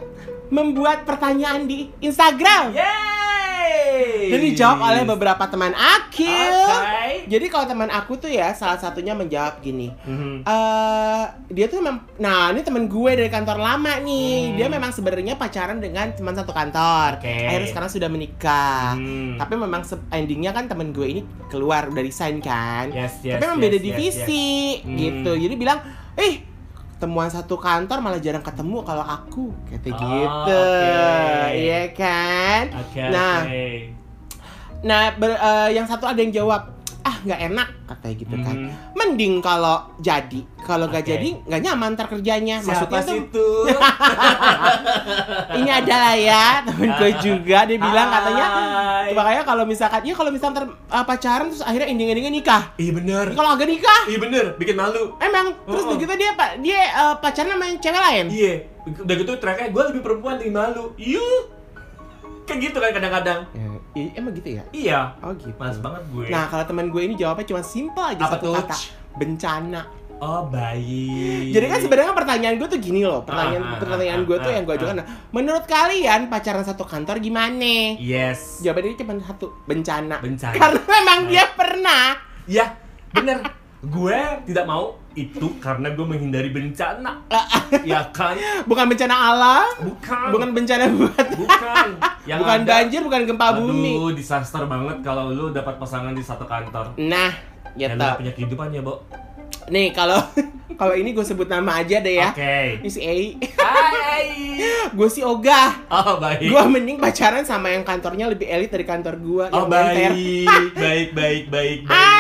membuat 0.50 1.04
pertanyaan 1.04 1.64
di 1.64 1.92
Instagram. 2.00 2.72
Yeay. 2.74 4.30
Dan 4.30 4.40
dijawab 4.44 4.80
oleh 4.82 5.04
beberapa 5.04 5.44
teman 5.46 5.74
akil. 5.74 6.54
Oke. 6.66 7.28
Jadi 7.28 7.46
kalau 7.48 7.66
teman 7.68 7.90
aku 7.90 8.18
tuh 8.18 8.28
ya 8.28 8.50
salah 8.52 8.78
satunya 8.78 9.14
menjawab 9.14 9.60
gini. 9.60 9.92
Mhm. 10.02 10.42
eh 10.42 11.24
dia 11.50 11.66
tuh 11.66 11.80
memang 11.80 12.06
nah 12.16 12.50
ini 12.50 12.62
temen 12.62 12.86
gue 12.86 13.12
dari 13.12 13.28
kantor 13.28 13.58
lama 13.58 14.00
nih 14.00 14.50
Hmm. 14.50 14.56
dia 14.56 14.68
memang 14.68 14.90
sebenarnya 14.90 15.36
pacaran 15.36 15.78
dengan 15.78 16.10
teman 16.12 16.32
satu 16.32 16.50
kantor 16.50 17.20
Oke. 17.20 17.28
akhirnya 17.28 17.68
sekarang 17.68 17.90
sudah 17.90 18.08
menikah 18.08 18.94
Hmm. 18.96 19.36
tapi 19.36 19.54
memang 19.56 19.82
endingnya 20.10 20.52
kan 20.52 20.66
temen 20.66 20.90
gue 20.90 21.08
ini 21.10 21.22
keluar 21.48 21.90
udah 21.90 22.00
resign 22.00 22.40
kan 22.40 22.90
Yes, 22.90 23.20
yes, 23.22 23.36
tapi 23.36 23.44
memang 23.44 23.60
yes, 23.60 23.66
beda 23.66 23.78
yes, 23.78 23.84
divisi 23.84 24.48
Hmm. 24.80 24.96
gitu 24.96 25.32
jadi 25.38 25.56
bilang 25.56 25.80
eh 26.16 26.34
temuan 27.00 27.28
satu 27.28 27.56
kantor 27.56 27.98
malah 28.00 28.20
jarang 28.20 28.44
ketemu 28.44 28.84
kalau 28.84 29.02
aku 29.02 29.56
kata 29.66 29.88
Oh, 29.88 29.98
gitu 29.98 30.60
oke. 30.60 31.48
iya 31.56 31.82
kan 31.90 32.64
Oke. 32.76 33.00
Nah. 33.08 33.40
oke. 33.42 33.68
nah 34.82 35.12
ber- 35.14 35.36
eh, 35.36 35.70
yang 35.74 35.84
satu 35.84 36.06
ada 36.06 36.16
yang 36.16 36.32
jawab 36.34 36.76
ah 37.00 37.16
nggak 37.18 37.40
enak 37.48 37.68
katanya 37.86 38.16
gitu 38.18 38.36
kan 38.38 38.56
Mhm. 38.58 38.72
mending 38.94 39.34
kalau 39.40 39.78
jadi 39.98 40.42
kalau 40.60 40.86
nggak 40.86 41.00
Oke. 41.00 41.10
jadi 41.10 41.30
nggak 41.42 41.62
nyaman 41.62 41.90
ntar 41.94 42.08
kerjanya 42.08 42.60
Siapa 42.60 42.70
maksudnya 42.86 43.02
sih 43.02 43.08
tuh 43.08 43.24
itu? 43.26 43.48
ini 45.56 45.70
adalah 45.70 46.14
ya 46.14 46.46
temen 46.62 46.90
gue 46.92 47.12
juga 47.18 47.64
dia 47.64 47.78
bilang 47.78 48.08
katanya 48.10 48.46
Hai. 48.46 49.12
makanya 49.12 49.44
kalau 49.44 49.64
misalkan 49.64 50.02
ya 50.02 50.14
kalau 50.14 50.30
misalkan 50.30 50.54
ntar 50.56 50.66
uh, 50.90 51.04
pacaran 51.04 51.48
terus 51.48 51.62
akhirnya 51.62 51.88
ending-endingnya 51.88 52.34
nikah 52.34 52.64
Iya 52.76 52.92
bener. 52.94 53.26
kalau 53.32 53.50
agak 53.54 53.68
nikah 53.68 54.02
Iya 54.06 54.20
bener, 54.20 54.46
bikin 54.56 54.76
malu. 54.76 55.16
emang 55.20 55.56
terus 55.64 55.80
Oh, 55.80 55.88
oh. 55.88 55.94
begitu 55.94 56.14
dia 56.16 56.32
pak 56.34 56.60
dia 56.60 56.80
uh, 56.94 57.16
pacaran 57.18 57.54
sama 57.54 57.66
yang 57.66 57.80
cewek 57.80 58.02
lain 58.02 58.26
Iya, 58.30 58.54
udah 58.98 59.16
gitu 59.16 59.32
terakhir 59.38 59.70
gue 59.70 59.84
lebih 59.90 60.02
perempuan 60.02 60.36
dari 60.36 60.50
malu. 60.50 60.92
Yuk, 60.96 61.44
kayak 62.44 62.60
gitu 62.62 62.78
kan 62.78 62.92
kadang-kadang. 62.92 63.40
Ya, 63.52 63.70
i- 63.92 64.14
emang 64.14 64.34
gitu 64.34 64.50
ya 64.52 64.64
Iya, 64.70 65.00
oh 65.20 65.34
gitu 65.34 65.54
males 65.56 65.78
banget 65.78 66.04
gue. 66.08 66.26
nah 66.28 66.46
kalau 66.46 66.64
teman 66.64 66.88
gue 66.88 67.02
ini 67.02 67.16
jawabnya 67.16 67.46
cuma 67.46 67.62
simpel 67.62 68.04
aja 68.04 68.22
Apa 68.22 68.36
satu 68.36 68.46
tuh? 68.46 68.56
kata 68.60 68.76
bencana 69.16 69.82
oh 70.20 70.44
baik. 70.52 71.56
Jadi 71.56 71.66
kan 71.66 71.80
sebenarnya 71.80 72.12
pertanyaan 72.12 72.60
gue 72.60 72.68
tuh 72.68 72.76
gini 72.78 73.08
loh, 73.08 73.24
pertanyaan 73.24 73.64
Ah, 73.64 73.72
ah, 73.72 73.80
pertanyaan 73.80 74.20
ah, 74.20 74.28
gue 74.28 74.38
tuh 74.38 74.52
ah, 74.52 74.54
yang 74.54 74.64
gue 74.64 74.74
ah. 74.74 74.78
ajukan. 74.78 74.96
Nah, 75.00 75.08
menurut 75.32 75.64
kalian 75.64 76.22
pacaran 76.28 76.60
satu 76.62 76.84
kantor 76.84 77.24
gimana? 77.24 77.96
Yes. 77.96 78.60
Jawabannya 78.60 79.00
cuma 79.00 79.16
satu, 79.18 79.56
bencana. 79.64 80.20
Bencana. 80.20 80.60
Karena 80.60 80.82
memang 80.84 81.20
dia 81.24 81.48
pernah. 81.50 82.20
Ya, 82.44 82.68
bener. 83.10 83.40
gue 83.80 84.20
tidak 84.44 84.68
mau 84.68 84.99
itu 85.12 85.58
karena 85.58 85.90
gue 85.90 86.06
menghindari 86.06 86.50
bencana. 86.50 87.26
ya 87.82 88.06
kan? 88.10 88.38
Bukan 88.64 88.86
bencana 88.88 89.16
alam, 89.16 89.68
Bukan. 89.82 90.28
bukan 90.32 90.50
bencana 90.54 90.86
buat 90.88 91.28
Bukan. 91.34 91.88
Yang 92.24 92.40
bukan 92.40 92.60
ada- 92.60 92.70
banjir, 92.70 93.02
bukan 93.02 93.22
gempa 93.26 93.48
bumi. 93.58 93.92
Aduh, 93.92 94.12
disaster 94.14 94.64
banget 94.64 95.02
kalau 95.02 95.30
lu 95.30 95.50
dapat 95.50 95.76
pasangan 95.76 96.14
di 96.14 96.22
satu 96.22 96.46
kantor. 96.46 96.94
Nah, 96.96 97.34
gitu. 97.74 97.90
lu 97.90 98.00
gak 98.00 98.18
punya 98.18 98.34
kehidupan 98.34 98.70
ya, 98.70 98.82
Bo? 98.82 99.02
Nih, 99.68 99.92
kalau 99.92 100.18
kalau 100.74 100.94
ini 100.94 101.12
gue 101.12 101.22
sebut 101.22 101.46
nama 101.46 101.78
aja 101.78 102.00
deh 102.00 102.16
ya. 102.16 102.32
Oke. 102.32 102.80
Ini 102.80 102.90
si 102.90 103.00
Ei. 103.00 103.36
Hai. 103.60 104.26
gue 104.98 105.10
si 105.10 105.22
Ogah. 105.22 105.86
Oh, 105.88 106.18
baik. 106.18 106.48
Gue 106.48 106.64
mending 106.66 106.98
pacaran 106.98 107.44
sama 107.44 107.70
yang 107.70 107.84
kantornya 107.84 108.26
lebih 108.26 108.48
elit 108.48 108.70
dari 108.70 108.82
kantor 108.82 109.16
gue. 109.18 109.46
Oh, 109.52 109.66
baik. 109.74 110.16
baik, 110.74 111.10
baik, 111.14 111.44
baik, 111.52 111.80
baik. 111.86 111.86
Anda 111.86 112.19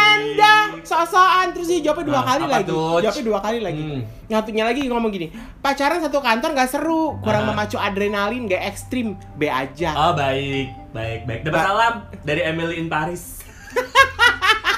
sok-sokan 0.81 1.47
terus 1.51 1.67
dia 1.67 1.79
jawabnya 1.81 2.05
dua 2.05 2.17
Ah, 2.17 2.25
kali 2.25 2.43
lagi. 2.45 2.67
tuh? 2.67 2.97
Jawabnya 2.99 3.25
dua 3.25 3.39
kali 3.39 3.59
lagi. 3.59 3.81
Hmm. 3.81 4.59
Lagi 4.59 4.81
ngomong 4.85 5.09
gini, 5.09 5.27
pacaran 5.57 5.99
satu 5.99 6.19
kantor 6.19 6.49
nggak 6.51 6.69
seru, 6.69 7.17
kurang 7.19 7.43
Ah. 7.43 7.47
memacu 7.49 7.75
adrenalin, 7.75 8.45
nggak 8.45 8.63
ekstrim, 8.65 9.07
B 9.33 9.45
aja. 9.45 9.91
Oh, 9.93 10.13
baik. 10.13 10.69
Baik, 10.89 11.19
baik. 11.23 11.39
Dapat 11.43 11.55
Ba- 11.55 11.65
salam 11.65 11.93
dari 12.21 12.41
Emily 12.41 12.77
in 12.77 12.87
Paris. 12.87 13.41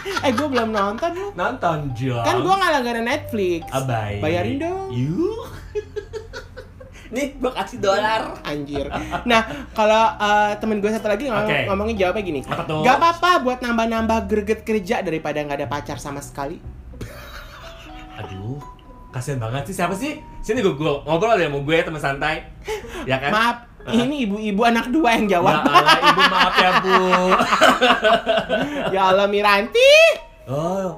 Eh 0.01 0.33
gue 0.33 0.47
belum 0.47 0.69
nonton. 0.69 1.13
Nonton, 1.33 1.93
John. 1.93 2.21
Kan 2.21 2.41
gue 2.41 2.49
nggak 2.51 2.71
langganan 2.71 3.05
Netflix. 3.05 3.61
Ah, 3.69 3.81
baik. 3.81 4.17
Bayarin 4.17 4.57
dong. 4.57 4.89
You. 4.89 5.45
Nih, 7.11 7.35
gua 7.37 7.51
kasih 7.51 7.83
dolar. 7.83 8.39
Anjir. 8.41 8.87
Nah, 9.27 9.41
kalau 9.75 10.03
eh, 10.15 10.51
temen 10.57 10.79
gue 10.79 10.87
satu 10.87 11.11
lagi 11.11 11.27
ngomong, 11.27 11.43
Oke. 11.51 11.67
ngomongin 11.67 11.95
jawabnya 11.99 12.23
gini. 12.23 12.39
Apa 12.47 12.63
tuh? 12.63 12.79
Gak 12.81 12.95
apa-apa 12.97 13.31
buat 13.43 13.59
nambah-nambah 13.59 14.19
greget 14.31 14.63
kerja 14.63 15.03
daripada 15.03 15.43
nggak 15.43 15.59
ada 15.59 15.67
pacar 15.67 15.99
sama 15.99 16.23
sekali. 16.23 16.63
Aduh, 18.15 18.63
kasihan 19.11 19.43
banget 19.43 19.67
sih. 19.67 19.75
Siapa 19.75 19.91
sih? 19.91 20.23
Sini 20.39 20.63
gue, 20.63 20.71
gue 20.71 20.93
ngobrol 21.03 21.35
ya 21.35 21.51
sama 21.51 21.59
gue 21.59 21.77
teman 21.83 21.99
santai. 22.01 22.47
Ya 23.03 23.19
kan? 23.19 23.31
Maaf, 23.33 23.57
ini 23.91 24.23
ibu-ibu 24.23 24.61
anak 24.63 24.87
dua 24.87 25.19
yang 25.19 25.27
Ya 25.27 25.31
jawab. 25.37 25.57
Allah, 25.67 25.99
ibu 25.99 26.21
maaf 26.31 26.55
ya 26.55 26.71
bu. 26.79 26.95
ya 28.95 29.01
Allah 29.11 29.27
Miranti. 29.27 29.91
Oh, 30.47 30.95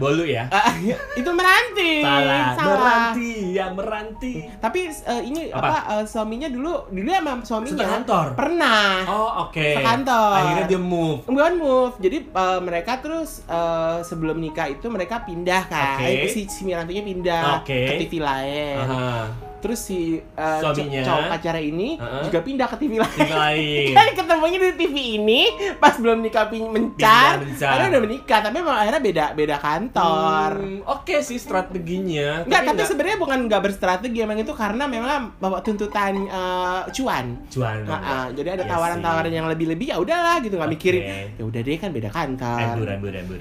bolu 0.00 0.24
ya? 0.24 0.48
Eh, 0.48 0.96
itu 1.20 1.30
Meranti. 1.30 2.00
Salah. 2.00 2.46
Salah. 2.56 2.76
Meranti, 2.80 3.32
ya 3.52 3.66
meranti. 3.68 4.34
Tapi 4.56 4.80
eh, 4.88 5.22
ini 5.28 5.52
Apa? 5.52 5.60
apa, 5.60 5.78
eh, 6.00 6.04
suaminya 6.08 6.48
dulu 6.48 6.88
dulu 6.88 7.10
sama 7.12 7.32
suaminya 7.44 7.84
Sekantor? 7.84 8.26
pernah 8.32 9.04
Oh, 9.04 9.30
oke. 9.46 9.68
Sekantor. 9.76 10.32
Akhirnya 10.40 10.64
dia 10.66 10.80
move. 10.80 11.20
bukan 11.28 11.52
move. 11.60 11.94
Jadi 12.00 12.18
eh, 12.24 12.60
mereka 12.64 13.04
terus 13.04 13.44
eh, 13.44 14.00
sebelum 14.00 14.40
nikah 14.40 14.72
itu 14.72 14.88
mereka 14.88 15.20
pindah 15.28 15.68
kan. 15.68 16.00
Eh, 16.00 16.32
si, 16.32 16.48
si 16.48 16.64
Mirantinya 16.64 17.04
pindah 17.04 17.42
Oke. 17.60 17.76
ke 17.76 17.92
TV 18.08 18.24
lain. 18.24 18.76
Aha. 18.80 19.49
Terus 19.60 19.78
si 19.78 19.98
eh, 20.16 20.60
Suaminya. 20.60 21.00
co- 21.00 21.06
cowok 21.06 21.24
pacarnya 21.28 21.62
ini 21.62 21.88
Heeh. 21.94 22.22
juga 22.24 22.38
pindah 22.40 22.66
ke 22.66 22.76
TV 22.76 22.92
lain. 22.96 23.12
Tim 23.14 23.30
lain. 23.30 23.92
kan 23.98 24.06
ketemunya 24.16 24.58
di 24.58 24.72
TV 24.74 24.94
ini 25.16 25.42
pas 25.76 25.94
belum 25.94 26.18
nikah 26.20 26.48
pin 26.48 26.64
mencar, 26.66 27.44
akhirnya 27.44 27.88
udah 27.92 28.02
menikah 28.02 28.40
tapi 28.40 28.56
emang 28.58 28.76
akhirnya 28.76 29.02
beda 29.02 29.24
beda 29.32 29.56
kantor. 29.58 30.50
Hmm, 30.56 30.80
Oke 30.86 31.20
sih 31.20 31.36
strateginya. 31.36 32.44
Enggak, 32.44 32.60
tapi 32.66 32.80
sebenarnya 32.82 33.18
bukan 33.18 33.38
nggak 33.46 33.62
berstrategi 33.62 34.18
emang 34.20 34.40
itu 34.40 34.52
karena 34.52 34.84
memang 34.84 35.36
bawa 35.36 35.60
tuntutan 35.60 36.24
eh, 36.24 36.82
cuan. 36.90 37.26
cuan. 37.46 37.78
Nah, 37.84 38.32
jadi 38.32 38.56
ada 38.56 38.64
Iya 38.64 38.70
tawaran-tawaran 38.70 39.32
yang 39.32 39.46
lebih-lebih 39.46 39.86
ya 39.90 39.96
udahlah 39.98 40.40
gitu 40.40 40.56
nggak 40.56 40.70
Oke. 40.70 40.76
mikirin. 40.78 41.02
Ya 41.36 41.44
udah 41.44 41.60
deh 41.60 41.76
kan 41.76 41.90
beda 41.90 42.08
kantor. 42.08 42.58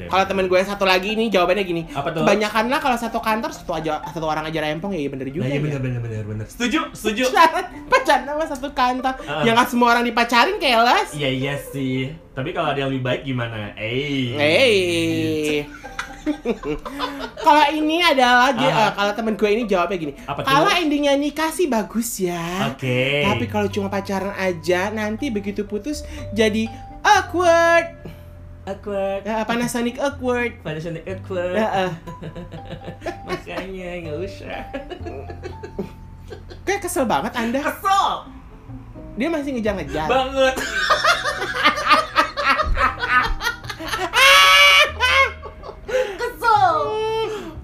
Kalau 0.10 0.24
temen 0.26 0.46
gue 0.46 0.58
yang 0.58 0.70
satu 0.70 0.84
lagi 0.84 1.16
ini 1.16 1.30
jawabannya 1.30 1.64
gini. 1.64 1.82
Apa 1.92 2.12
tuh? 2.12 2.22
Kebanyakan 2.26 2.66
lah 2.68 2.80
kalau 2.82 2.98
satu 2.98 3.20
kantor 3.20 3.52
satu 3.54 3.72
aja 3.72 4.02
satu 4.10 4.26
orang 4.26 4.44
aja 4.46 4.60
rempong 4.60 4.92
ya 4.92 5.02
iya 5.06 5.10
bener 5.10 5.28
juga. 5.30 5.46
Nah, 5.46 5.52
iya 5.52 5.60
ya. 5.60 5.64
benar 5.64 5.80
benar 5.80 6.00
benar 6.10 6.26
benar. 6.26 6.46
Setuju, 6.50 6.90
setuju. 6.92 7.30
Syarat 7.30 7.70
pacaran 7.94 8.26
sama 8.26 8.46
satu 8.46 8.70
kantor. 8.74 9.14
Ah. 9.24 9.46
Yang 9.46 9.54
nggak 9.56 9.70
semua 9.70 9.88
orang 9.94 10.04
dipacarin 10.04 10.58
keles. 10.58 11.10
Iya 11.14 11.30
iya 11.30 11.54
sih. 11.56 12.10
Tapi 12.34 12.50
kalau 12.50 12.74
ada 12.74 12.82
yang 12.82 12.90
lebih 12.90 13.06
baik 13.06 13.22
gimana? 13.24 13.78
Eh. 13.78 14.34
Hey. 14.40 15.64
kalau 17.40 17.64
ini 17.72 18.04
adalah 18.04 18.54
Ah. 18.54 18.62
eh, 18.86 18.92
kalau 18.94 19.12
temen 19.14 19.34
gue 19.34 19.50
ini 19.50 19.64
jawabnya 19.66 19.98
gini. 19.98 20.14
Kalau 20.26 20.70
endingnya 20.70 21.14
nikah 21.14 21.50
sih 21.50 21.66
bagus 21.66 22.20
ya. 22.20 22.70
Oke. 22.70 23.24
Tapi 23.24 23.46
kalau 23.46 23.66
cuma 23.66 23.88
pacaran 23.88 24.36
aja, 24.36 24.90
nanti 24.90 25.30
begitu 25.30 25.64
putus 25.64 26.02
jadi 26.32 26.70
awkward. 27.02 27.98
awkward. 28.62 29.26
Eh, 29.26 29.42
Panasonic 29.44 29.98
awkward. 29.98 30.62
Panasonic 30.62 31.02
awkward. 31.08 31.58
Eh, 31.58 31.66
eh. 31.66 31.92
Makanya 33.26 33.90
nggak 34.06 34.18
usah. 34.22 34.62
Kayak 36.70 36.86
kesel 36.86 37.10
banget 37.10 37.34
Anda. 37.34 37.66
Kesel 37.66 38.30
Dia 39.18 39.26
masih 39.28 39.58
ngejar-ngejar. 39.58 40.06
banget. 40.06 40.54
Kesel. 45.90 46.74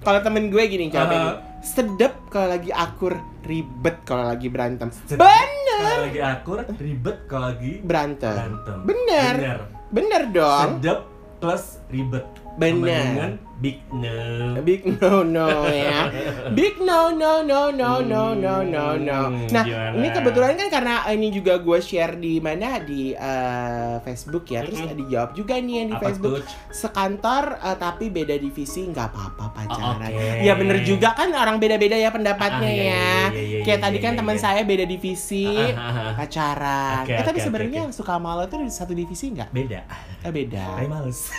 Kalau 0.01 0.19
temen 0.21 0.49
gue 0.49 0.63
gini 0.65 0.85
jawabnya 0.87 1.15
Aha. 1.15 1.25
gini. 1.27 1.33
Sedep 1.61 2.13
kalau 2.29 2.47
lagi 2.51 2.69
akur, 2.69 3.13
ribet 3.41 3.97
kalau 4.03 4.25
lagi 4.27 4.47
berantem. 4.47 4.89
Sedep. 5.03 5.17
Bener. 5.19 5.81
Kalau 5.81 6.01
lagi 6.03 6.21
akur, 6.21 6.57
ribet 6.77 7.17
kalau 7.25 7.45
lagi 7.49 7.73
Berantem. 7.81 8.35
berantem. 8.35 8.77
Bener. 8.85 9.33
Bener. 9.35 9.59
Bener 9.91 10.21
dong. 10.29 10.69
Sedap 10.77 10.99
plus 11.37 11.63
ribet. 11.89 12.25
Bener. 12.55 13.41
Big 13.55 13.79
no. 13.87 14.59
Big 14.61 14.83
no 14.83 15.23
no 15.23 15.47
ya. 15.65 16.11
Big 16.51 16.75
no 16.77 17.09
no 17.09 17.39
no 17.39 17.71
no 17.71 18.03
no 18.03 18.35
no 18.35 18.53
no 18.61 18.83
no. 18.99 19.19
Hmm, 19.25 19.47
Nah, 19.47 19.63
gimana? 19.63 19.95
ini 19.95 20.07
kebetulan 20.11 20.53
kan 20.55 20.67
karena 20.69 20.93
ini 21.09 21.31
juga 21.31 21.57
gue 21.57 21.79
share 21.79 22.15
di 22.15 22.37
mana 22.37 22.77
di 22.79 23.11
eh, 23.11 23.95
Facebook 24.03 24.43
ya. 24.45 24.59
Terus 24.59 24.83
Mm-mm. 24.83 24.97
dijawab 24.99 25.29
juga 25.33 25.55
nih 25.55 25.73
yang 25.79 25.87
di 25.87 25.95
Apa 25.95 26.03
Facebook. 26.05 26.43
tuh? 26.43 26.45
Sekantor 26.69 27.43
eh, 27.55 27.75
tapi 27.79 28.05
beda 28.09 28.35
divisi 28.35 28.85
nggak 28.85 29.07
apa-apa 29.07 29.43
pacaran. 29.49 29.97
Oh, 30.03 30.19
oke. 30.19 30.43
Ya 30.43 30.53
bener 30.53 30.77
juga 30.83 31.07
kan 31.11 31.31
orang 31.31 31.55
beda-beda 31.55 31.95
ya 31.95 32.11
pendapatnya 32.11 32.59
Ah, 32.59 32.69
iya, 32.69 32.83
ya. 32.83 32.91
iya, 32.91 33.31
iya, 33.31 33.31
iya, 33.31 33.59
Kayak 33.63 33.79
iya, 33.79 33.83
tadi 33.87 33.97
iya, 33.97 34.03
kan 34.03 34.13
teman 34.15 34.37
saya 34.37 34.61
beda 34.61 34.83
divisi. 34.83 35.47
Ah, 35.47 35.79
ah, 35.79 35.95
ah. 35.95 36.11
pacaran. 36.13 37.01
Oke, 37.07 37.13
eh 37.13 37.23
tapi 37.23 37.39
oke, 37.39 37.45
sebenarnya 37.47 37.79
yang 37.87 37.93
suka 37.95 38.13
sama 38.13 38.35
lo 38.35 38.43
tuh 38.45 38.59
satu 38.67 38.91
divisi 38.91 39.31
nggak? 39.31 39.49
Beda. 39.49 39.79
Eh 40.21 40.29
beda. 40.29 40.63
Saya 40.75 40.87
males. 40.91 41.31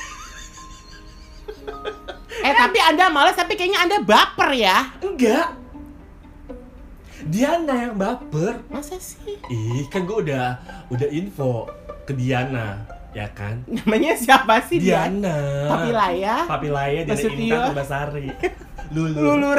Eh 2.47 2.55
tapi 2.55 2.79
anda 2.79 3.11
malas 3.11 3.35
tapi 3.35 3.59
kayaknya 3.59 3.83
anda 3.83 3.99
baper 4.07 4.55
ya? 4.55 4.95
Enggak. 5.03 5.51
Diana 7.27 7.91
yang 7.91 7.99
baper. 7.99 8.63
Masa 8.71 9.03
sih? 9.03 9.35
Ih, 9.51 9.83
kan 9.91 10.07
gue 10.07 10.31
udah 10.31 10.55
udah 10.95 11.09
info. 11.11 11.67
ke 12.07 12.15
Diana, 12.15 12.87
ya 13.11 13.27
kan? 13.35 13.67
Namanya 13.67 14.15
siapa 14.15 14.63
sih 14.63 14.79
dia? 14.79 15.11
Diana. 15.11 15.35
Papi 15.75 15.91
Laya. 15.91 16.37
Papi 16.47 16.69
Laya 16.71 17.03
Diana. 17.03 17.19
Intan 17.19 17.67
Pumbasari. 17.75 18.29
Lulu. 18.95 19.19
Lulur. 19.27 19.59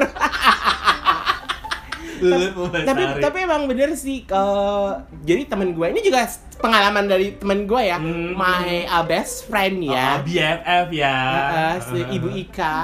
Tapi 2.84 3.02
tapi 3.20 3.38
emang 3.42 3.66
bener 3.66 3.94
sih 3.94 4.24
eh, 4.24 4.90
jadi 5.24 5.42
temen 5.46 5.74
gue 5.74 5.88
ini 5.90 6.02
juga 6.02 6.26
pengalaman 6.58 7.06
dari 7.06 7.38
temen 7.38 7.66
gue 7.66 7.82
ya. 7.82 7.98
Hmm. 7.98 8.34
my 8.34 8.86
uh, 8.90 9.06
best 9.06 9.46
friend 9.46 9.80
Oh, 9.86 9.94
ya 9.94 10.22
BFF 10.22 10.88
ya. 10.92 11.16
Uh, 11.16 11.38
uh, 11.38 11.74
si 11.80 11.98
ibu 12.14 12.30
Ika. 12.34 12.78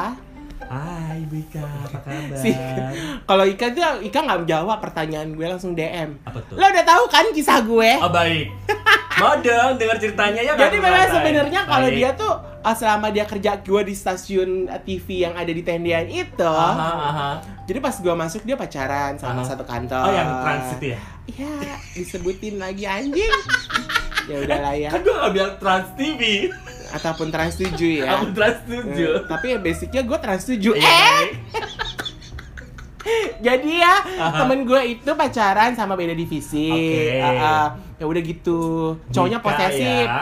Hai 0.63 1.21
Ibu 1.27 1.35
Ika, 1.37 1.61
apa 1.61 1.97
kabar? 2.01 2.33
si 2.33 2.49
kalau 3.29 3.45
Ika 3.45 3.65
tuh 3.75 3.83
Ika 4.01 4.19
nggak 4.25 4.39
menjawab 4.47 4.77
pertanyaan 4.81 5.29
gue 5.35 5.45
langsung 5.45 5.77
DM 5.77 6.17
Apa 6.25 6.39
tuh? 6.49 6.55
lo 6.57 6.65
udah 6.65 6.85
tahu 6.87 7.03
kan 7.13 7.25
kisah 7.29 7.61
gue? 7.61 7.91
Oh 8.01 8.09
baik. 8.09 8.49
Mau 9.21 9.37
dong 9.37 9.77
dengar 9.77 10.01
ceritanya 10.01 10.41
ya 10.41 10.57
jadi 10.57 10.73
Kak 10.73 10.81
memang 10.81 11.09
sebenarnya 11.13 11.61
kalau 11.69 11.89
dia 11.91 12.09
tuh 12.17 12.33
uh, 12.63 12.73
selama 12.73 13.07
dia 13.09 13.23
kerja 13.23 13.59
gue 13.59 13.81
di 13.83 13.93
stasiun 13.93 14.65
uh, 14.65 14.79
TV 14.79 15.21
yang 15.21 15.35
ada 15.35 15.47
di 15.47 15.61
Tendian 15.61 16.07
itu 16.07 16.41
Aha, 16.41 16.89
aha. 17.03 17.29
jadi 17.63 17.77
pas 17.77 17.93
gue 17.93 18.13
masuk 18.13 18.41
dia 18.41 18.55
pacaran 18.55 19.15
sama 19.15 19.39
Aha. 19.39 19.45
satu 19.45 19.63
kantor 19.63 20.03
Oh 20.03 20.11
yang 20.11 20.29
transit 20.41 20.81
ya? 20.81 20.99
Iya, 21.25 21.51
disebutin 21.93 22.57
lagi 22.57 22.83
anjing. 22.83 23.31
ya 24.29 24.35
udahlah 24.39 24.73
ya. 24.73 24.89
Kan 24.89 24.99
gue 24.99 25.13
gak 25.13 25.31
bilang 25.31 25.53
Trans 25.55 25.87
TV. 25.93 26.21
Ataupun 26.91 27.27
Trans 27.27 27.55
7 27.55 27.73
ya. 27.99 28.17
Aku 28.17 28.31
Trans 28.31 28.59
Eh, 28.67 28.83
7. 28.85 29.25
tapi 29.25 29.45
ya 29.49 29.57
basicnya 29.57 30.01
gue 30.01 30.17
Trans 30.17 30.43
7 30.43 30.59
Iya, 30.73 30.83
Eh, 30.83 30.83
baik. 30.83 31.31
jadi 33.39 33.71
ya 33.77 33.95
Aha. 33.99 34.39
temen 34.39 34.63
gue 34.63 34.81
itu 34.89 35.11
pacaran 35.11 35.75
sama 35.75 35.95
beda 35.95 36.11
divisi. 36.13 36.67
Oke. 36.69 37.19
Ah, 37.19 37.31
ah. 37.35 37.67
Ya 37.95 38.05
udah 38.05 38.21
gitu. 38.21 38.61
Cowoknya 39.09 39.37
Nikah 39.37 39.47
posesif. 39.49 40.05
ya. 40.05 40.21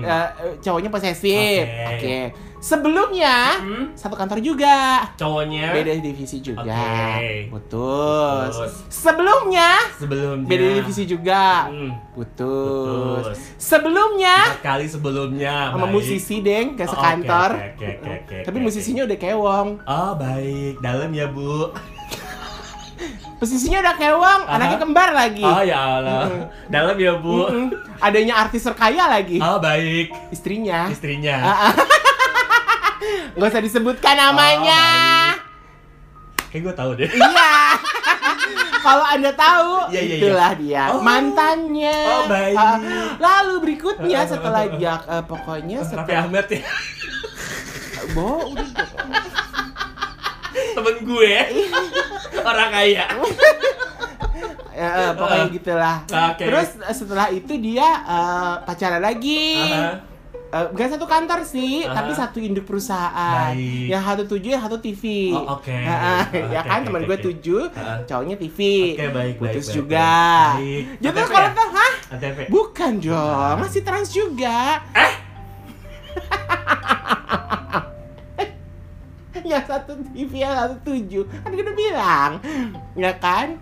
Eh, 0.00 0.28
eh, 0.40 0.52
cowoknya 0.58 0.90
posesif. 0.90 1.64
Oke. 1.64 1.86
Oke. 1.90 2.18
Sebelumnya 2.60 3.56
Mm. 3.56 3.84
satu 3.94 4.12
kantor 4.12 4.36
juga. 4.38 5.00
Cowoknya 5.16 5.72
Beda 5.72 5.96
divisi 5.96 6.38
juga. 6.38 6.60
Oke. 6.60 7.48
Putus. 7.48 8.52
Putus. 8.52 8.72
Sebelumnya 8.86 9.70
sebelumnya 9.96 10.44
beda 10.46 10.66
divisi 10.76 11.02
juga. 11.04 11.72
Mm. 11.72 11.90
Putus. 12.12 13.24
Putus. 13.24 13.38
Sebelumnya 13.56 14.36
Empat 14.46 14.60
kali 14.62 14.84
sebelumnya 14.84 15.72
sama 15.72 15.88
baik. 15.88 15.94
musisi 15.94 16.36
deng 16.40 16.76
ke 16.76 16.84
Oh, 16.84 16.90
sekantor. 16.90 17.50
oke, 17.50 17.64
oke, 17.72 17.86
oke, 17.88 18.10
oke, 18.20 18.36
Tapi 18.44 18.52
oke, 18.54 18.64
musisinya 18.66 19.02
udah 19.02 19.18
kewong. 19.18 19.68
Oh 19.82 20.12
baik, 20.14 20.74
dalam 20.78 21.10
ya 21.10 21.26
bu. 21.26 21.72
Musisinya 23.40 23.80
udah 23.80 23.94
kewong, 23.96 24.40
Aha. 24.44 24.52
anaknya 24.52 24.78
kembar 24.78 25.08
lagi. 25.10 25.40
Oh 25.40 25.64
ya 25.64 25.78
Allah, 25.96 26.28
Mm-mm. 26.28 26.44
dalam 26.68 26.92
ya 26.94 27.16
bu. 27.16 27.48
Adanya 27.98 28.34
artis 28.38 28.60
terkaya 28.62 29.08
lagi. 29.08 29.40
Oh 29.40 29.56
baik, 29.56 30.12
Istrinya. 30.28 30.92
istrinya. 30.92 31.36
Ah, 31.40 31.56
ah. 31.66 31.74
Gak 33.34 33.48
usah 33.48 33.64
disebutkan 33.64 34.12
namanya. 34.12 34.82
Kayak 36.48 36.62
gue 36.62 36.74
tahu 36.74 36.90
deh. 36.94 37.08
iya. 37.16 37.52
Kalau 38.80 39.04
anda 39.06 39.30
tahu, 39.30 39.88
iya, 39.88 40.00
iya. 40.02 40.16
itulah 40.18 40.52
dia 40.54 40.84
Oh. 40.90 41.00
mantannya. 41.00 41.96
Oh, 42.10 42.22
baik. 42.26 42.56
Ah, 42.56 42.76
lalu 43.16 43.54
berikutnya 43.62 44.20
setelah 44.30 44.68
dia 44.68 45.00
eh, 45.00 45.24
pokoknya 45.24 45.78
Raffi 45.80 45.90
setelah 45.96 46.24
Ahmad 46.24 46.46
ya, 46.46 46.60
Bo, 48.10 48.50
udah 48.50 48.66
temen 50.80 50.96
gue, 51.02 51.34
orang 52.50 52.70
kaya. 52.70 53.06
Ya, 54.70 54.88
eh, 54.98 55.10
pokoknya 55.12 55.44
Ah. 55.44 55.52
gitulah. 55.52 55.96
Oke. 56.06 56.44
Terus 56.46 56.68
eh, 56.78 56.94
setelah 56.94 57.28
itu 57.28 57.52
dia 57.54 57.88
eh, 58.00 58.54
pacaran 58.64 58.98
lagi. 58.98 59.60
Aha. 59.60 60.08
Eh, 60.50 60.66
bukan 60.66 60.88
satu 60.88 61.06
kantor 61.06 61.44
sih, 61.44 61.84
Aha. 61.84 61.94
tapi 61.94 62.10
satu 62.10 62.38
induk 62.38 62.64
perusahaan. 62.64 63.54
Baik. 63.54 63.86
Yang 63.86 64.02
satu 64.02 64.22
tujuh, 64.26 64.50
yang 64.50 64.64
satu 64.64 64.78
TV. 64.78 65.30
Oh, 65.30 65.54
oke. 65.54 65.70
Nah, 65.70 66.26
Oh, 66.26 66.42
ya 66.54 66.58
oke, 66.58 66.66
kan 66.66 66.78
oke, 66.80 66.86
teman 66.88 67.00
oke, 67.00 67.06
gue 67.06 67.16
oke. 67.16 67.26
tujuh, 67.28 67.62
Ah. 67.72 67.98
cowoknya 68.02 68.36
TV. 68.36 68.58
Oke, 68.90 69.06
baik, 69.06 69.12
baik, 69.12 69.34
Putus 69.38 69.66
baik, 69.68 69.76
juga. 69.76 70.10
baik. 70.56 70.84
Jadi 70.98 71.18
kalau 71.22 71.38
ya? 71.44 71.54
tuh, 71.54 71.68
hah? 71.70 71.92
Bukan 72.48 72.92
Jong, 72.98 73.38
Ah. 73.46 73.54
masih 73.56 73.80
trans 73.80 74.10
juga. 74.10 74.82
Eh? 74.90 75.12
Yang 79.50 79.66
satu 79.66 79.92
TV, 80.14 80.32
yang 80.40 80.54
satu 80.54 80.76
tujuh. 80.86 81.24
Kan 81.26 81.50
gue 81.50 81.62
udah 81.62 81.76
bilang, 81.76 82.30
ya 82.94 83.12
kan? 83.18 83.58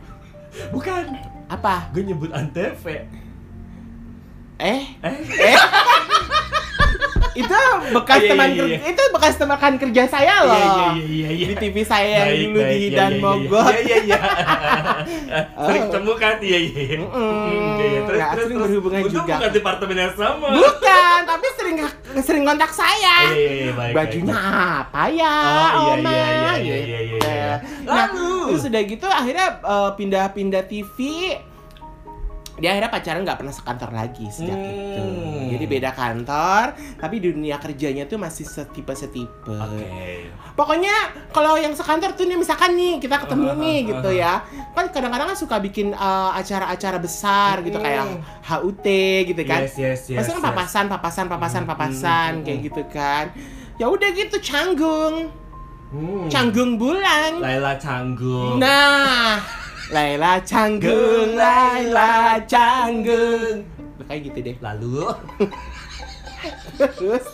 Bukan, 0.68 1.16
Apa? 1.48 1.88
gue 1.90 2.02
nyebut 2.04 2.28
Antv. 2.30 2.84
Eh? 4.58 4.82
Eh? 5.00 5.16
Eh? 5.38 5.56
itu 7.38 7.54
bekas 7.94 8.18
Iya, 8.18 8.24
iya, 8.26 8.30
teman 8.34 8.48
iya, 8.50 8.64
iya. 8.66 8.78
itu 8.90 9.02
bekas 9.14 9.34
teman 9.38 9.74
kerja 9.78 10.02
saya 10.10 10.42
loh. 10.42 10.58
Iya, 10.58 10.66
iya, 10.66 11.02
iya, 11.06 11.28
iya. 11.30 11.46
Di 11.46 11.56
TV 11.56 11.76
saya 11.86 12.34
yang 12.34 12.50
dulu 12.50 12.66
di 12.66 12.78
iya, 12.82 12.96
Dan 12.98 13.12
iya, 13.14 13.22
Mogot. 13.22 13.70
Iya, 13.70 13.78
iya, 13.78 13.96
iya. 14.02 14.18
Sering 15.68 15.82
Oh. 15.82 15.86
ketemu 15.86 16.12
kan? 16.18 16.34
Iya, 16.42 16.58
iya. 16.58 16.80
iya. 16.82 16.98
Iya, 16.98 17.86
iya. 17.86 18.00
Terus, 18.02 18.18
Nggak 18.18 18.30
terus, 18.34 18.42
sering 18.42 18.58
terus. 18.58 18.66
berhubungan 18.66 19.00
juga. 19.06 19.34
bukan 19.38 19.50
departemen 19.54 19.96
yang 19.96 20.14
sama. 20.18 20.48
Bukan, 20.50 21.18
tapi 21.22 21.46
sering 21.54 21.76
sering 22.20 22.42
kontak 22.42 22.70
saya. 22.70 23.28
Iya, 23.28 23.34
iya, 23.34 23.52
iya, 23.60 23.72
baik, 23.72 23.92
Bajunya 23.92 24.34
baik, 24.34 24.80
apa 24.80 25.02
ya, 25.10 25.34
Oh, 25.36 25.52
iya, 25.52 25.80
Oma? 25.92 26.10
iya, 26.10 26.24
iya, 26.24 26.28
iya, 26.28 26.54
Gitu. 26.58 26.68
iya, 26.68 27.00
iya, 27.00 27.18
iya. 27.18 27.54
Nah, 27.82 28.06
Lalu? 28.06 28.30
terus 28.52 28.64
udah 28.66 28.82
gitu 28.84 29.06
akhirnya 29.06 29.46
eh, 29.58 29.90
pindah-pindah 29.94 30.62
TV. 30.64 30.96
Dia 32.58 32.74
akhirnya 32.74 32.90
pacaran 32.90 33.22
nggak 33.22 33.38
pernah 33.38 33.54
sekantor 33.54 33.90
lagi 33.90 34.26
sejak 34.28 34.54
Hmm. 34.54 34.68
itu. 34.68 35.04
Jadi 35.48 35.64
beda 35.64 35.90
kantor, 35.90 36.64
tapi 36.98 37.16
dunia 37.18 37.56
kerjanya 37.56 38.04
tuh 38.04 38.18
masih 38.18 38.44
setipe-setipe. 38.44 39.48
Oke. 39.48 40.28
Pokoknya 40.52 40.92
kalau 41.30 41.54
yang 41.54 41.72
sekantor 41.72 42.12
tuh 42.12 42.26
nih 42.26 42.36
misalkan 42.36 42.74
nih 42.74 42.98
kita 42.98 43.22
ketemu 43.22 43.46
Uh-huh, 43.48 43.62
nih 43.62 43.76
uh-huh. 43.78 43.88
gitu 43.94 44.10
ya. 44.12 44.34
Kan 44.74 44.90
kadang-kadang 44.90 45.30
kan 45.30 45.38
suka 45.38 45.56
bikin 45.58 45.90
eh, 45.90 46.30
acara-acara 46.34 46.98
besar 46.98 47.62
gitu 47.62 47.78
Mm. 47.78 47.84
kayak 47.84 48.04
HUT 48.44 48.86
gitu 49.24 49.42
kan. 49.46 49.60
Yes, 49.64 49.74
yes, 49.78 50.00
yes. 50.10 50.18
Pasti 50.18 50.30
kan 50.34 50.42
papasan, 50.44 50.84
papasan, 50.86 51.26
papasan, 51.26 51.62
Hmm, 51.62 51.70
papasan 51.70 52.30
hmm, 52.38 52.44
kayak 52.44 52.58
hmm. 52.58 52.66
gitu 52.68 52.82
kan. 52.90 53.24
Ya 53.78 53.86
udah 53.86 54.10
gitu 54.10 54.36
canggung. 54.42 55.30
Hmm. 55.88 56.28
Canggung 56.28 56.76
bulan. 56.76 57.40
Laila 57.40 57.78
Canggung. 57.80 58.60
Nah, 58.60 59.40
Laila 59.88 60.36
canggung, 60.44 61.32
Laila 61.32 62.36
canggung. 62.44 63.64
Kayak 64.04 64.20
gitu 64.32 64.38
deh. 64.40 64.56
Lalu 64.60 65.04
Terus 66.78 67.24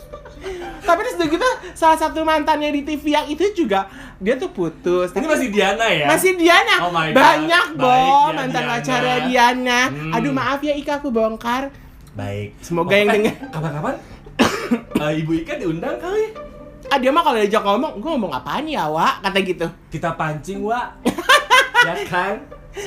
tapi 0.84 1.00
terus 1.00 1.16
udah 1.16 1.28
gitu 1.32 1.48
salah 1.72 1.96
satu 1.96 2.20
mantannya 2.20 2.68
di 2.68 2.84
TV 2.84 3.16
yang 3.16 3.24
itu 3.24 3.40
juga 3.56 3.88
dia 4.20 4.36
tuh 4.36 4.52
putus. 4.52 5.08
ini 5.12 5.24
Tapi 5.24 5.28
masih 5.32 5.48
Diana 5.48 5.86
ya? 5.88 6.06
masih 6.06 6.32
Diana. 6.36 6.76
Oh 6.84 6.92
my 6.92 7.08
God. 7.08 7.16
Banyak, 7.16 7.66
Bo, 7.80 7.88
Baik, 7.88 8.12
ya, 8.12 8.32
mantan 8.36 8.64
pacarnya 8.68 9.16
Diana. 9.24 9.80
Hmm. 9.88 10.12
Aduh, 10.12 10.32
maaf 10.36 10.60
ya 10.60 10.76
Ika 10.76 11.00
aku 11.00 11.08
bongkar. 11.08 11.72
Baik. 12.12 12.60
Semoga 12.60 12.92
Oh, 12.92 12.98
yang 13.00 13.08
eh, 13.08 13.14
denger. 13.16 13.34
Kapan-kapan 13.48 13.94
eh, 15.00 15.12
Ibu 15.24 15.32
Ika 15.40 15.52
diundang 15.56 15.96
kali. 15.96 16.24
Ah, 16.92 17.00
dia 17.00 17.08
mah 17.08 17.24
kalau 17.24 17.40
diajak 17.40 17.64
ngomong, 17.64 17.92
gue 17.96 18.10
ngomong 18.12 18.32
apaan 18.36 18.68
ya, 18.68 18.84
Wak? 18.86 19.24
Kata 19.24 19.38
gitu. 19.40 19.66
Kita 19.88 20.12
pancing, 20.12 20.60
Wak. 20.60 21.00
ya 21.84 21.94
kan? 22.06 22.34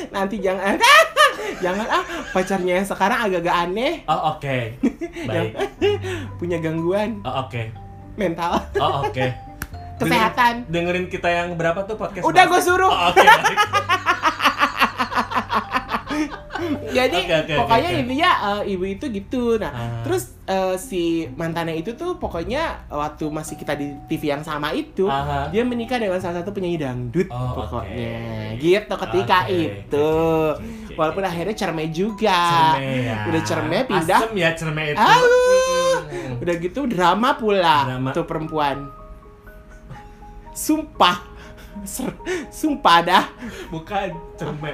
Nanti 0.09 0.35
jangan 0.37 0.75
jangan 1.63 1.87
ah 1.87 2.03
pacarnya 2.29 2.73
yang 2.77 2.87
sekarang 2.87 3.19
agak-agak 3.23 3.55
aneh, 3.55 3.93
Oh, 4.05 4.35
oke. 4.35 4.57
Baik. 5.29 5.51
punya 6.35 6.57
gangguan 6.57 7.21
Oh, 7.23 7.45
oke. 7.45 7.63
mental, 8.15 8.59
Oh, 8.75 9.05
oke. 9.05 9.25
kesehatan. 10.01 10.67
Dengerin, 10.69 11.07
dengerin 11.07 11.07
kita 11.09 11.29
yang 11.29 11.55
berapa 11.55 11.81
tuh 11.83 11.97
podcast? 11.97 12.21
Udah 12.21 12.43
gue 12.45 12.61
suruh. 12.61 12.91
Oh, 12.91 13.09
oke. 13.09 13.17
baik. 13.17 13.57
Jadi 16.97 17.19
oke, 17.19 17.35
oke, 17.41 17.53
pokoknya 17.57 17.89
oke. 17.89 17.99
intinya 17.99 18.29
eh, 18.55 18.71
ibu 18.71 18.85
itu 18.85 19.05
gitu. 19.07 19.43
Nah, 19.55 19.69
Ah. 19.69 20.01
terus 20.01 20.35
eh, 20.43 20.75
si 20.75 21.03
mantannya 21.31 21.75
itu 21.75 21.93
tuh 21.93 22.15
pokoknya 22.15 22.61
waktu 22.87 23.25
masih 23.27 23.55
kita 23.55 23.73
di 23.73 23.91
TV 24.05 24.29
yang 24.29 24.41
sama 24.41 24.71
itu, 24.71 25.05
Aha. 25.05 25.47
dia 25.47 25.61
menikah 25.61 25.97
dengan 25.97 26.17
salah 26.17 26.39
satu 26.39 26.49
penyanyi 26.49 26.77
dangdut 26.77 27.27
Oh, 27.27 27.51
pokoknya. 27.53 27.93
oke. 28.49 28.57
Gitu 28.57 28.93
ketika 28.97 29.37
Oke, 29.43 29.53
itu. 29.53 30.09
oke, 30.49 30.59
oke, 30.59 30.93
Walaupun 30.93 31.23
akhirnya 31.23 31.53
cerme 31.53 31.83
juga. 31.87 32.39
Cerme 32.73 32.89
ya. 33.03 33.17
Udah 33.27 33.41
cerme 33.43 33.77
pindah. 33.83 34.19
Asem 34.19 34.33
ya 34.33 34.49
cerme 34.51 34.83
itu. 34.87 34.97
Mm-mm. 34.97 36.41
Udah 36.41 36.55
gitu 36.57 36.79
drama 36.85 37.29
pula 37.33 37.77
Drama. 37.85 38.09
tuh 38.11 38.23
perempuan. 38.23 38.89
Sumpah. 40.51 41.21
Sumpah 42.49 42.97
dah. 42.99 43.25
Bukan 43.69 44.09
cerme. 44.33 44.73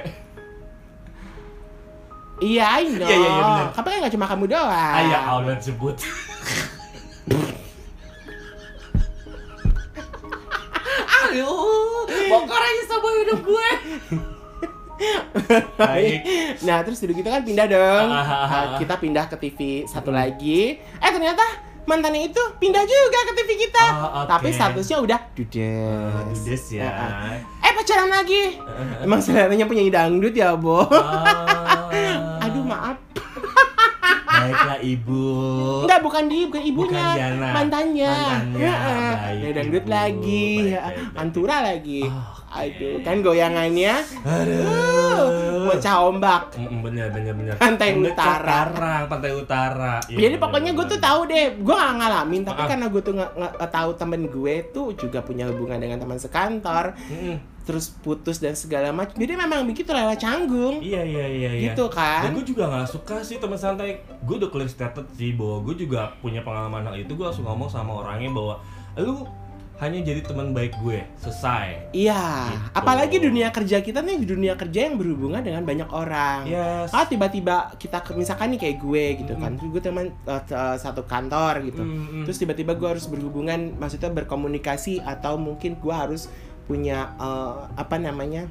Iya, 2.36 2.64
I 2.76 2.84
know. 2.90 3.06
Iya, 3.06 3.14
iya, 3.14 3.28
iya, 3.28 3.40
bener. 3.40 3.66
Tapi 3.72 3.86
kan 3.88 3.98
gak 4.00 4.12
cuma 4.12 4.26
kamu 4.26 4.44
doang. 4.48 5.04
Ya 5.04 5.20
Allah 5.24 5.54
sebut. 5.58 5.96
Aduh, 11.24 12.04
bongkar 12.28 12.60
aja 12.60 12.82
sama 12.86 13.08
hidup 13.16 13.40
gue. 13.42 13.68
Baik. 15.80 16.18
Nah 16.62 16.78
terus 16.80 17.02
udah 17.02 17.12
gitu 17.12 17.28
kan 17.28 17.42
pindah 17.42 17.66
dong. 17.66 18.06
Ah, 18.08 18.14
ah, 18.14 18.22
ah, 18.22 18.46
Nah, 18.46 18.62
ah. 18.68 18.78
kita 18.78 18.94
pindah 18.96 19.24
ke 19.26 19.36
TV 19.38 19.58
satu 19.84 20.08
Hmm. 20.08 20.18
lagi. 20.20 20.78
Eh 20.78 21.10
ternyata 21.10 21.42
mantannya 21.84 22.30
itu 22.30 22.38
pindah 22.56 22.80
juga 22.80 23.18
ke 23.24 23.32
TV 23.34 23.50
kita. 23.60 23.84
Ah, 23.84 24.22
oke. 24.22 24.30
Tapi 24.30 24.48
statusnya 24.50 24.98
udah 25.00 25.18
Ah, 25.18 25.32
dudes. 25.34 26.38
Dudes 26.38 26.64
ya. 26.70 26.86
Ah, 26.86 27.34
ah. 27.34 27.36
Eh 27.60 27.72
pacaran 27.74 28.08
lagi. 28.08 28.42
Emang 29.02 29.18
seleranya 29.18 29.66
penyanyi 29.66 29.90
dangdut 29.90 30.32
ya, 30.32 30.54
Bo? 30.54 30.86
Ah. 30.86 31.83
Maaf. 32.64 32.96
Baiklah 34.24 34.78
ibu. 34.82 35.24
Enggak, 35.86 36.00
bukan 36.02 36.22
dia, 36.26 36.42
bukan 36.44 36.62
ibunya. 36.62 36.90
Bukan 36.90 37.14
Diana. 37.14 37.48
mantannya. 37.54 38.12
Mantannya. 38.12 38.74
Baik, 39.14 39.40
Ya, 39.40 39.50
dangdut 39.54 39.84
Ibu. 39.84 39.92
lagi. 39.92 40.46
Baik, 40.58 40.68
Ya, 40.68 40.80
baik, 40.82 40.96
baik. 40.98 41.16
Antura 41.16 41.56
lagi. 41.62 42.00
Oke. 42.04 42.43
Aduh, 42.54 43.02
kan 43.02 43.18
goyangannya 43.18 43.98
Aduh. 44.22 45.66
bocah 45.66 45.96
ombak. 46.04 46.42
Mm, 46.54 46.80
bener 46.80 47.06
bener 47.10 47.32
bener. 47.34 47.54
Pantai 47.56 47.96
Utara. 47.96 48.70
Karang, 48.70 49.04
pantai 49.08 49.32
utara. 49.32 49.98
Iya, 50.06 50.18
Jadi 50.20 50.36
bener, 50.36 50.42
pokoknya 50.42 50.70
gue 50.72 50.86
tuh 50.86 51.00
tahu 51.00 51.20
deh, 51.26 51.44
gue 51.56 51.74
gak 51.74 51.94
ngalamin, 51.96 52.42
tapi 52.42 52.62
Ah. 52.62 52.68
karena 52.68 52.86
gue 52.86 53.02
tuh 53.02 53.14
nggak 53.16 53.70
tahu 53.70 53.90
temen 53.94 54.22
gue 54.24 54.54
tuh 54.70 54.86
juga 54.94 55.18
punya 55.20 55.48
hubungan 55.48 55.76
dengan 55.76 55.98
teman 55.98 56.14
sekantor, 56.16 56.94
Mm-mm. 57.10 57.36
terus 57.64 57.90
putus 57.96 58.38
dan 58.38 58.54
segala 58.54 58.92
macam. 58.92 59.16
Jadi 59.16 59.34
memang 59.34 59.64
begitu 59.64 59.90
Lela 59.90 60.14
canggung, 60.14 60.78
Iya 60.78 61.02
iya 61.02 61.26
iya 61.26 61.50
iya. 61.50 61.60
gitu 61.66 61.88
kan? 61.88 62.22
Dan 62.22 62.36
gue 62.36 62.46
juga 62.46 62.68
gak 62.68 62.86
suka 62.86 63.16
sih 63.20 63.40
teman 63.40 63.56
santai. 63.56 63.98
Gue 64.22 64.36
udah 64.36 64.48
clear 64.48 64.68
stated 64.68 65.08
sih 65.12 65.34
bahwa 65.34 65.64
gue 65.64 65.74
juga 65.80 66.14
punya 66.20 66.38
pengalaman 66.40 66.84
hal 66.84 66.96
itu. 66.96 67.12
Gue 67.12 67.24
langsung 67.24 67.44
ngomong 67.44 67.66
sama 67.66 67.98
orangnya 67.98 68.30
bahwa 68.30 68.54
lu 68.94 69.26
hanya 69.74 69.98
jadi 70.00 70.22
teman 70.22 70.50
baik 70.50 70.78
gue. 70.78 71.02
Selesai. 71.18 71.90
Iya, 71.90 72.22
Gitu. 72.46 72.66
apalagi 72.72 73.16
dunia 73.18 73.50
kerja 73.50 73.78
kita 73.78 74.00
nih 74.00 74.22
dunia 74.22 74.54
kerja 74.54 74.86
yang 74.86 74.94
berhubungan 74.94 75.42
dengan 75.42 75.62
banyak 75.62 75.90
orang. 75.90 76.46
Yes. 76.46 76.88
Ah 76.90 77.02
tiba-tiba 77.04 77.74
kita 77.74 77.98
misalkan 78.14 78.54
nih 78.54 78.60
kayak 78.60 78.76
gue 78.78 79.04
gitu 79.18 79.34
kan, 79.34 79.58
gue 79.58 79.82
teman 79.82 80.14
t- 80.24 80.54
satu 80.78 81.02
kantor 81.04 81.58
gitu. 81.64 81.82
Mm-mm. 81.82 82.22
Terus 82.22 82.38
tiba-tiba 82.38 82.72
gue 82.72 82.88
harus 82.88 83.04
berhubungan, 83.04 83.74
maksudnya 83.74 84.14
berkomunikasi 84.14 85.02
atau 85.02 85.34
mungkin 85.36 85.74
gue 85.74 85.94
harus 85.94 86.30
punya 86.64 87.12
eh, 87.18 87.54
apa 87.74 87.98
namanya 87.98 88.46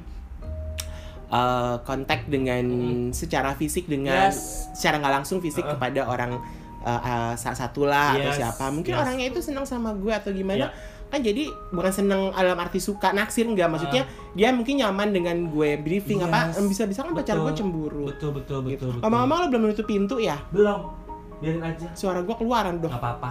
eh, 1.30 1.76
kontak 1.82 2.28
dengan 2.28 2.64
secara 3.10 3.56
fisik 3.56 3.88
dengan 3.88 4.28
Yes. 4.28 4.70
secara 4.72 5.00
nggak 5.00 5.14
langsung 5.22 5.40
fisik 5.40 5.64
Uh-uh. 5.64 5.74
kepada 5.74 6.04
orang 6.04 6.36
eh, 6.84 7.32
sa- 7.34 7.56
satu 7.56 7.88
lah 7.88 8.12
atau 8.12 8.28
Yes, 8.28 8.38
siapa. 8.38 8.68
Mungkin 8.68 8.92
yes. 8.92 9.00
orangnya 9.00 9.26
itu 9.26 9.40
senang 9.40 9.64
sama 9.64 9.96
gue 9.96 10.12
atau 10.12 10.30
gimana. 10.30 10.68
Iya. 10.68 10.92
Kan 11.14 11.22
jadi 11.22 11.46
bukan 11.70 11.92
seneng 11.94 12.34
dalam 12.34 12.58
arti 12.58 12.82
suka 12.82 13.14
naksir 13.14 13.46
enggak 13.46 13.70
maksudnya 13.70 14.02
dia 14.34 14.50
mungkin 14.50 14.82
nyaman 14.82 15.14
dengan 15.14 15.46
gue 15.46 15.78
briefing 15.78 16.18
apa 16.20 16.50
Yes. 16.50 16.58
bisa-bisa 16.66 17.06
kan 17.06 17.14
pacar 17.14 17.38
Betul. 17.38 17.46
gue 17.46 17.54
cemburu. 17.54 18.04
Betul 18.10 18.30
betul 18.34 18.58
Gitu. 18.66 18.82
betul 18.82 18.88
betul. 18.98 19.02
Ngomong-ngomong 19.06 19.38
lo 19.38 19.46
belum 19.46 19.62
menutup 19.62 19.86
pintu 19.86 20.18
ya? 20.18 20.42
belum. 20.50 20.90
Biarin 21.38 21.62
aja. 21.62 21.86
Suara 21.94 22.18
gue 22.18 22.34
keluaran 22.34 22.82
dong. 22.82 22.90
Gak 22.90 22.98
apa-apa. 22.98 23.30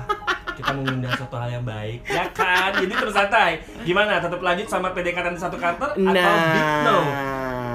Kita 0.54 0.72
mengundang 0.72 1.12
suatu 1.18 1.34
hal 1.34 1.50
yang 1.50 1.66
baik, 1.66 2.06
ya 2.06 2.30
kan? 2.30 2.72
Jadi 2.78 2.94
terus 2.94 3.12
santai. 3.12 3.60
Gimana? 3.84 4.22
Tetap 4.22 4.38
lanjut 4.38 4.70
sama 4.70 4.94
di 5.34 5.42
satu 5.42 5.58
kantor 5.58 5.98
atau 5.98 6.34
big 6.54 6.68
no? 6.86 6.98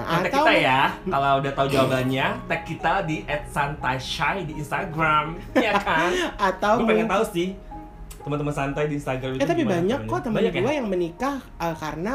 Kontak 0.09 0.31
atau 0.33 0.41
kita 0.47 0.53
ya, 0.57 0.81
kalau 1.05 1.33
udah 1.43 1.53
tahu 1.53 1.67
jawabannya, 1.69 2.27
tag 2.49 2.63
kita 2.65 3.05
di 3.05 3.27
@santaishy 3.51 4.47
di 4.49 4.57
Instagram, 4.57 5.37
ya 5.53 5.77
kan? 5.77 6.09
atau 6.39 6.81
Gue 6.81 6.97
pengen 6.97 7.11
tahu 7.11 7.25
sih 7.29 7.53
teman-teman 8.29 8.55
santai 8.55 8.85
di 8.87 9.01
Instagram 9.01 9.31
itu 9.35 9.41
Eh 9.41 9.49
tapi 9.49 9.65
banyak 9.65 10.01
kok 10.05 10.21
temen 10.21 10.37
Banyak 10.37 10.53
ya? 10.53 10.61
gue 10.61 10.73
yang 10.77 10.89
menikah 10.93 11.37
eh, 11.41 11.75
karena 11.81 12.15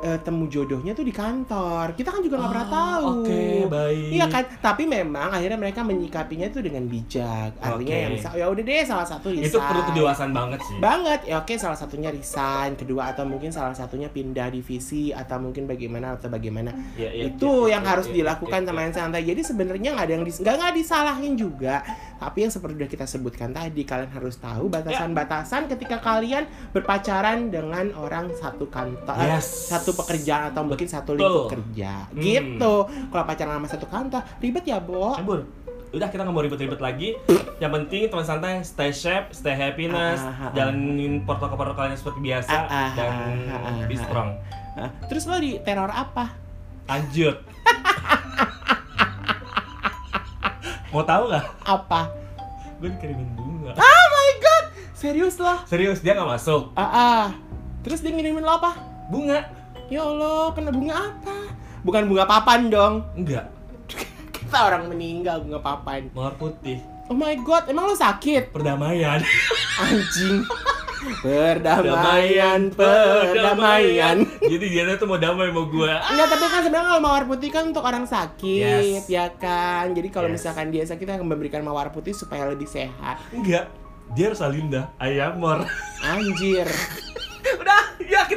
eh, 0.00 0.18
temu 0.18 0.46
jodohnya 0.46 0.92
tuh 0.92 1.02
di 1.02 1.10
kantor. 1.10 1.92
Kita 1.92 2.08
kan 2.08 2.20
juga 2.20 2.38
nggak 2.38 2.50
pernah 2.50 2.62
Ah, 2.62 2.72
tahu. 2.72 3.04
Oke, 3.20 3.42
baik. 3.66 4.08
Iya 4.12 4.26
kan, 4.26 4.42
tapi 4.58 4.82
memang 4.84 5.28
akhirnya 5.28 5.56
mereka 5.56 5.80
menyikapinya 5.80 6.46
itu 6.46 6.58
dengan 6.58 6.84
bijak. 6.84 7.52
Artinya 7.56 7.76
Oke. 7.90 8.02
yang 8.02 8.12
bisa, 8.14 8.28
ya 8.32 8.46
udah 8.46 8.62
deh 8.62 8.82
salah 8.82 9.04
satu 9.04 9.26
resign. 9.28 9.46
Itu 9.46 9.58
perlu 9.58 9.82
kedewasaan 9.86 10.30
banget 10.30 10.60
sih. 10.62 10.76
banget 10.80 11.20
ya 11.24 11.36
oke 11.36 11.54
salah 11.54 11.74
satunya 11.74 12.08
resign 12.08 12.72
kedua 12.74 13.10
atau 13.10 13.24
mungkin 13.24 13.50
salah 13.50 13.72
satunya 13.72 14.06
pindah 14.06 14.48
divisi 14.48 15.10
atau 15.10 15.36
mungkin 15.36 15.64
bagaimana 15.64 16.14
atau 16.14 16.28
bagaimana 16.28 16.70
Ya, 16.94 17.08
ya, 17.08 17.26
itu 17.26 17.48
ya, 17.66 17.76
yang 17.76 17.84
ya, 17.84 17.90
harus 17.90 18.06
ya, 18.06 18.14
dilakukan 18.16 18.60
ya, 18.60 18.66
sama 18.66 18.78
ya. 18.78 18.84
yang 18.84 18.94
santai 18.94 19.22
jadi 19.24 19.40
sebenarnya 19.40 19.90
nggak 19.92 20.06
ada 20.06 20.14
yang 20.14 20.24
nggak 20.24 20.54
nggak 20.56 20.74
disalahin 20.74 21.34
juga 21.34 21.82
tapi 22.16 22.38
yang 22.40 22.52
seperti 22.52 22.74
udah 22.76 22.90
kita 22.90 23.06
sebutkan 23.06 23.48
tadi 23.50 23.82
kalian 23.82 24.10
harus 24.10 24.36
tahu 24.36 24.68
batasan-batasan 24.68 25.62
ketika 25.68 25.96
kalian 25.98 26.44
berpacaran 26.70 27.48
dengan 27.48 27.90
orang 27.94 28.28
satu 28.34 28.68
kantor 28.68 29.16
eh, 29.16 29.28
Yes. 29.32 29.72
satu 29.72 29.79
pekerjaan 29.90 30.48
atau 30.48 30.62
mungkin 30.62 30.84
satu 30.84 31.12
lingkup 31.12 31.50
kerja 31.50 32.06
Hmm. 32.06 32.16
gitu 32.16 32.72
kalau 33.08 33.22
pacaran 33.24 33.56
sama 33.56 33.66
satu 33.66 33.84
kantor 33.86 34.20
ribet 34.38 34.64
ya 34.64 34.76
bo 34.76 35.12
Cabur. 35.12 35.40
Udah 35.90 36.06
kita 36.06 36.22
nggak 36.22 36.30
mau 36.30 36.40
ribet-ribet 36.40 36.78
lagi. 36.78 37.08
Yang 37.58 37.70
penting 37.74 38.00
teman 38.06 38.22
santai, 38.22 38.62
stay 38.62 38.90
safe, 38.90 39.26
stay 39.32 39.50
happiness, 39.50 40.16
Ah, 40.16 40.30
ah, 40.30 40.40
ah. 40.44 40.50
jalanin 40.54 41.18
protokol-protokolnya 41.24 41.94
seperti 41.94 42.18
biasa 42.22 42.48
Ah, 42.48 42.62
ah, 42.62 42.88
dan 42.94 43.10
ah, 43.48 43.58
ah, 43.58 43.74
be 43.84 43.90
ah. 43.90 43.98
strong. 43.98 44.28
Terus 45.06 45.22
lo 45.24 45.34
di 45.36 45.50
teror 45.58 45.88
apa 45.88 46.30
Lanjut. 46.86 47.34
mau 50.90 51.02
tahu 51.02 51.22
nggak? 51.26 51.44
apa 51.60 52.00
Gue 52.78 52.88
dikirimin 52.90 53.28
bunga. 53.34 53.70
oh 53.72 54.04
my 54.08 54.28
god 54.38 54.64
serius 54.92 55.34
lo 55.36 55.52
Serius 55.64 55.98
dia 55.98 56.12
nggak 56.12 56.28
masuk. 56.30 56.70
ah 56.72 56.82
ah. 56.82 57.22
terus 57.82 57.98
dia 57.98 58.08
ngirimin 58.08 58.40
lo 58.40 58.52
apa 58.52 58.70
Bunga? 59.06 59.59
Ya 59.90 60.06
Allah, 60.06 60.54
kena 60.54 60.70
bunga 60.70 60.94
apa? 61.10 61.36
Bukan 61.82 62.02
bunga 62.06 62.24
papan 62.24 62.70
dong. 62.70 63.02
Enggak. 63.18 63.50
Kita 64.34 64.70
orang 64.70 64.86
meninggal 64.86 65.42
bunga 65.42 65.58
papan. 65.58 66.06
Mawar 66.14 66.38
putih. 66.38 66.78
Oh 67.10 67.16
my 67.18 67.34
god, 67.42 67.66
emang 67.66 67.90
lo 67.90 67.96
sakit? 67.98 68.54
Perdamaian. 68.54 69.18
Anjing. 69.82 70.46
Perdamaian, 71.24 72.70
perdamaian. 72.70 74.22
Jadi 74.38 74.64
dia 74.68 74.94
tuh 74.94 75.10
mau 75.10 75.18
damai 75.18 75.50
sama 75.50 75.66
gue. 75.66 75.90
Enggak, 75.90 76.28
tapi 76.28 76.44
kan 76.46 76.60
sebenarnya 76.62 76.86
kalau 76.86 77.02
mawar 77.02 77.24
putih 77.26 77.50
kan 77.50 77.64
untuk 77.66 77.82
orang 77.82 78.06
sakit, 78.06 79.02
Yes. 79.02 79.10
ya 79.10 79.26
kan. 79.34 79.90
Jadi 79.90 80.06
kalau 80.12 80.30
Yes. 80.30 80.38
misalkan 80.38 80.70
dia 80.70 80.86
sakit, 80.86 81.02
akan 81.08 81.26
memberikan 81.26 81.66
mawar 81.66 81.90
putih 81.90 82.14
supaya 82.14 82.46
lebih 82.46 82.70
sehat. 82.70 83.18
Enggak. 83.34 83.66
Dia 84.14 84.30
harus 84.30 84.38
Alinda. 84.38 84.94
Ayamor. 85.02 85.66
Anjir. 85.98 86.70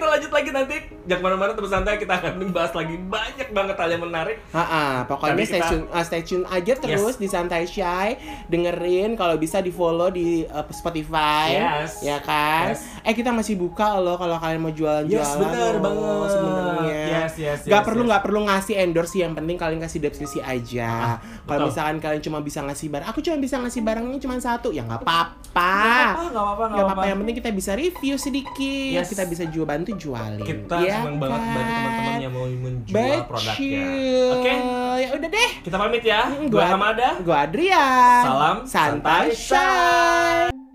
Kita 0.04 0.20
lanjut 0.20 0.36
lagi 0.36 0.50
nanti. 0.52 0.78
Jangan 1.04 1.16
ke 1.16 1.24
mana-mana 1.24 1.52
teman 1.52 1.72
santai, 1.72 1.96
kita 1.96 2.14
akan 2.14 2.52
bahas 2.52 2.76
lagi 2.76 2.96
banyak 2.98 3.48
banget 3.52 3.76
hal 3.76 3.88
yang 3.88 4.04
menarik. 4.04 4.36
Ha 4.52 5.08
pokoknya 5.08 5.32
Tapi 5.32 5.44
stay 5.48 5.56
kita- 5.56 5.72
tune, 5.72 5.86
uh, 5.88 6.04
stay 6.04 6.22
tune 6.22 6.44
aja 6.44 6.74
terus 6.76 7.16
di 7.16 7.28
Santai 7.28 7.64
Shy, 7.64 8.20
dengerin 8.48 9.16
kalau 9.16 9.40
bisa 9.40 9.64
di 9.64 9.72
follow 9.72 10.12
di 10.12 10.44
uh, 10.44 10.68
Spotify, 10.70 11.56
Yes. 11.56 12.04
ya 12.04 12.20
kan? 12.20 12.76
Yes. 12.76 12.93
Eh 13.04 13.12
kita 13.12 13.36
masih 13.36 13.60
buka 13.60 14.00
loh 14.00 14.16
kalau 14.16 14.40
kalian 14.40 14.64
mau 14.64 14.72
jualan-jualan. 14.72 15.12
Yes, 15.12 15.36
bener 15.36 15.76
loh, 15.76 15.84
banget. 15.84 16.30
Sebenarnya. 16.32 17.04
Yes, 17.04 17.34
yes, 17.36 17.60
Gak 17.64 17.76
yes, 17.76 17.86
perlu 17.86 18.02
yes. 18.02 18.10
nggak 18.10 18.24
perlu 18.24 18.40
ngasih 18.48 18.76
endorse 18.80 19.16
yang 19.20 19.36
penting 19.36 19.60
kalian 19.60 19.80
kasih 19.84 20.00
deskripsi 20.00 20.40
aja. 20.40 20.90
Ah, 20.90 21.18
kalau 21.44 21.68
misalkan 21.68 22.00
kalian 22.00 22.24
cuma 22.24 22.40
bisa 22.40 22.64
ngasih 22.64 22.88
barang, 22.88 23.04
aku 23.06 23.20
cuma 23.20 23.36
bisa 23.38 23.60
ngasih 23.60 23.82
barangnya 23.84 24.18
cuma 24.18 24.40
satu, 24.40 24.72
ya 24.72 24.88
nggak 24.88 25.04
apa-apa. 25.04 25.36
Nggak 25.52 26.32
apa-apa, 26.32 26.64
Nggak 26.64 26.86
apa-apa, 26.88 27.04
yang 27.04 27.18
penting 27.20 27.36
kita 27.38 27.50
bisa 27.52 27.72
review 27.76 28.16
sedikit, 28.16 28.96
Yes. 28.96 29.12
kita 29.12 29.28
bisa 29.28 29.44
jual 29.46 29.68
bantu 29.68 29.92
jualin. 29.94 30.40
Kita 30.40 30.76
ya 30.80 31.04
senang 31.04 31.20
banget 31.20 31.42
bantu 31.44 31.60
kan? 31.60 31.68
teman-teman 31.68 32.16
yang 32.18 32.32
mau 32.32 32.46
menjual 32.48 32.96
Betul. 32.96 33.20
produknya. 33.28 33.88
Oke, 34.32 34.54
Ya 34.94 35.10
udah 35.12 35.30
deh. 35.30 35.50
kita 35.60 35.76
pamit 35.76 36.04
ya. 36.04 36.22
Mm, 36.32 36.48
Gua 36.48 36.56
gua- 36.56 36.72
Hamada. 36.72 37.10
Gua 37.20 37.38
Adrian. 37.44 38.24
Salam 38.24 38.58
santai 38.64 39.36
santai 39.36 40.48
shy. 40.48 40.73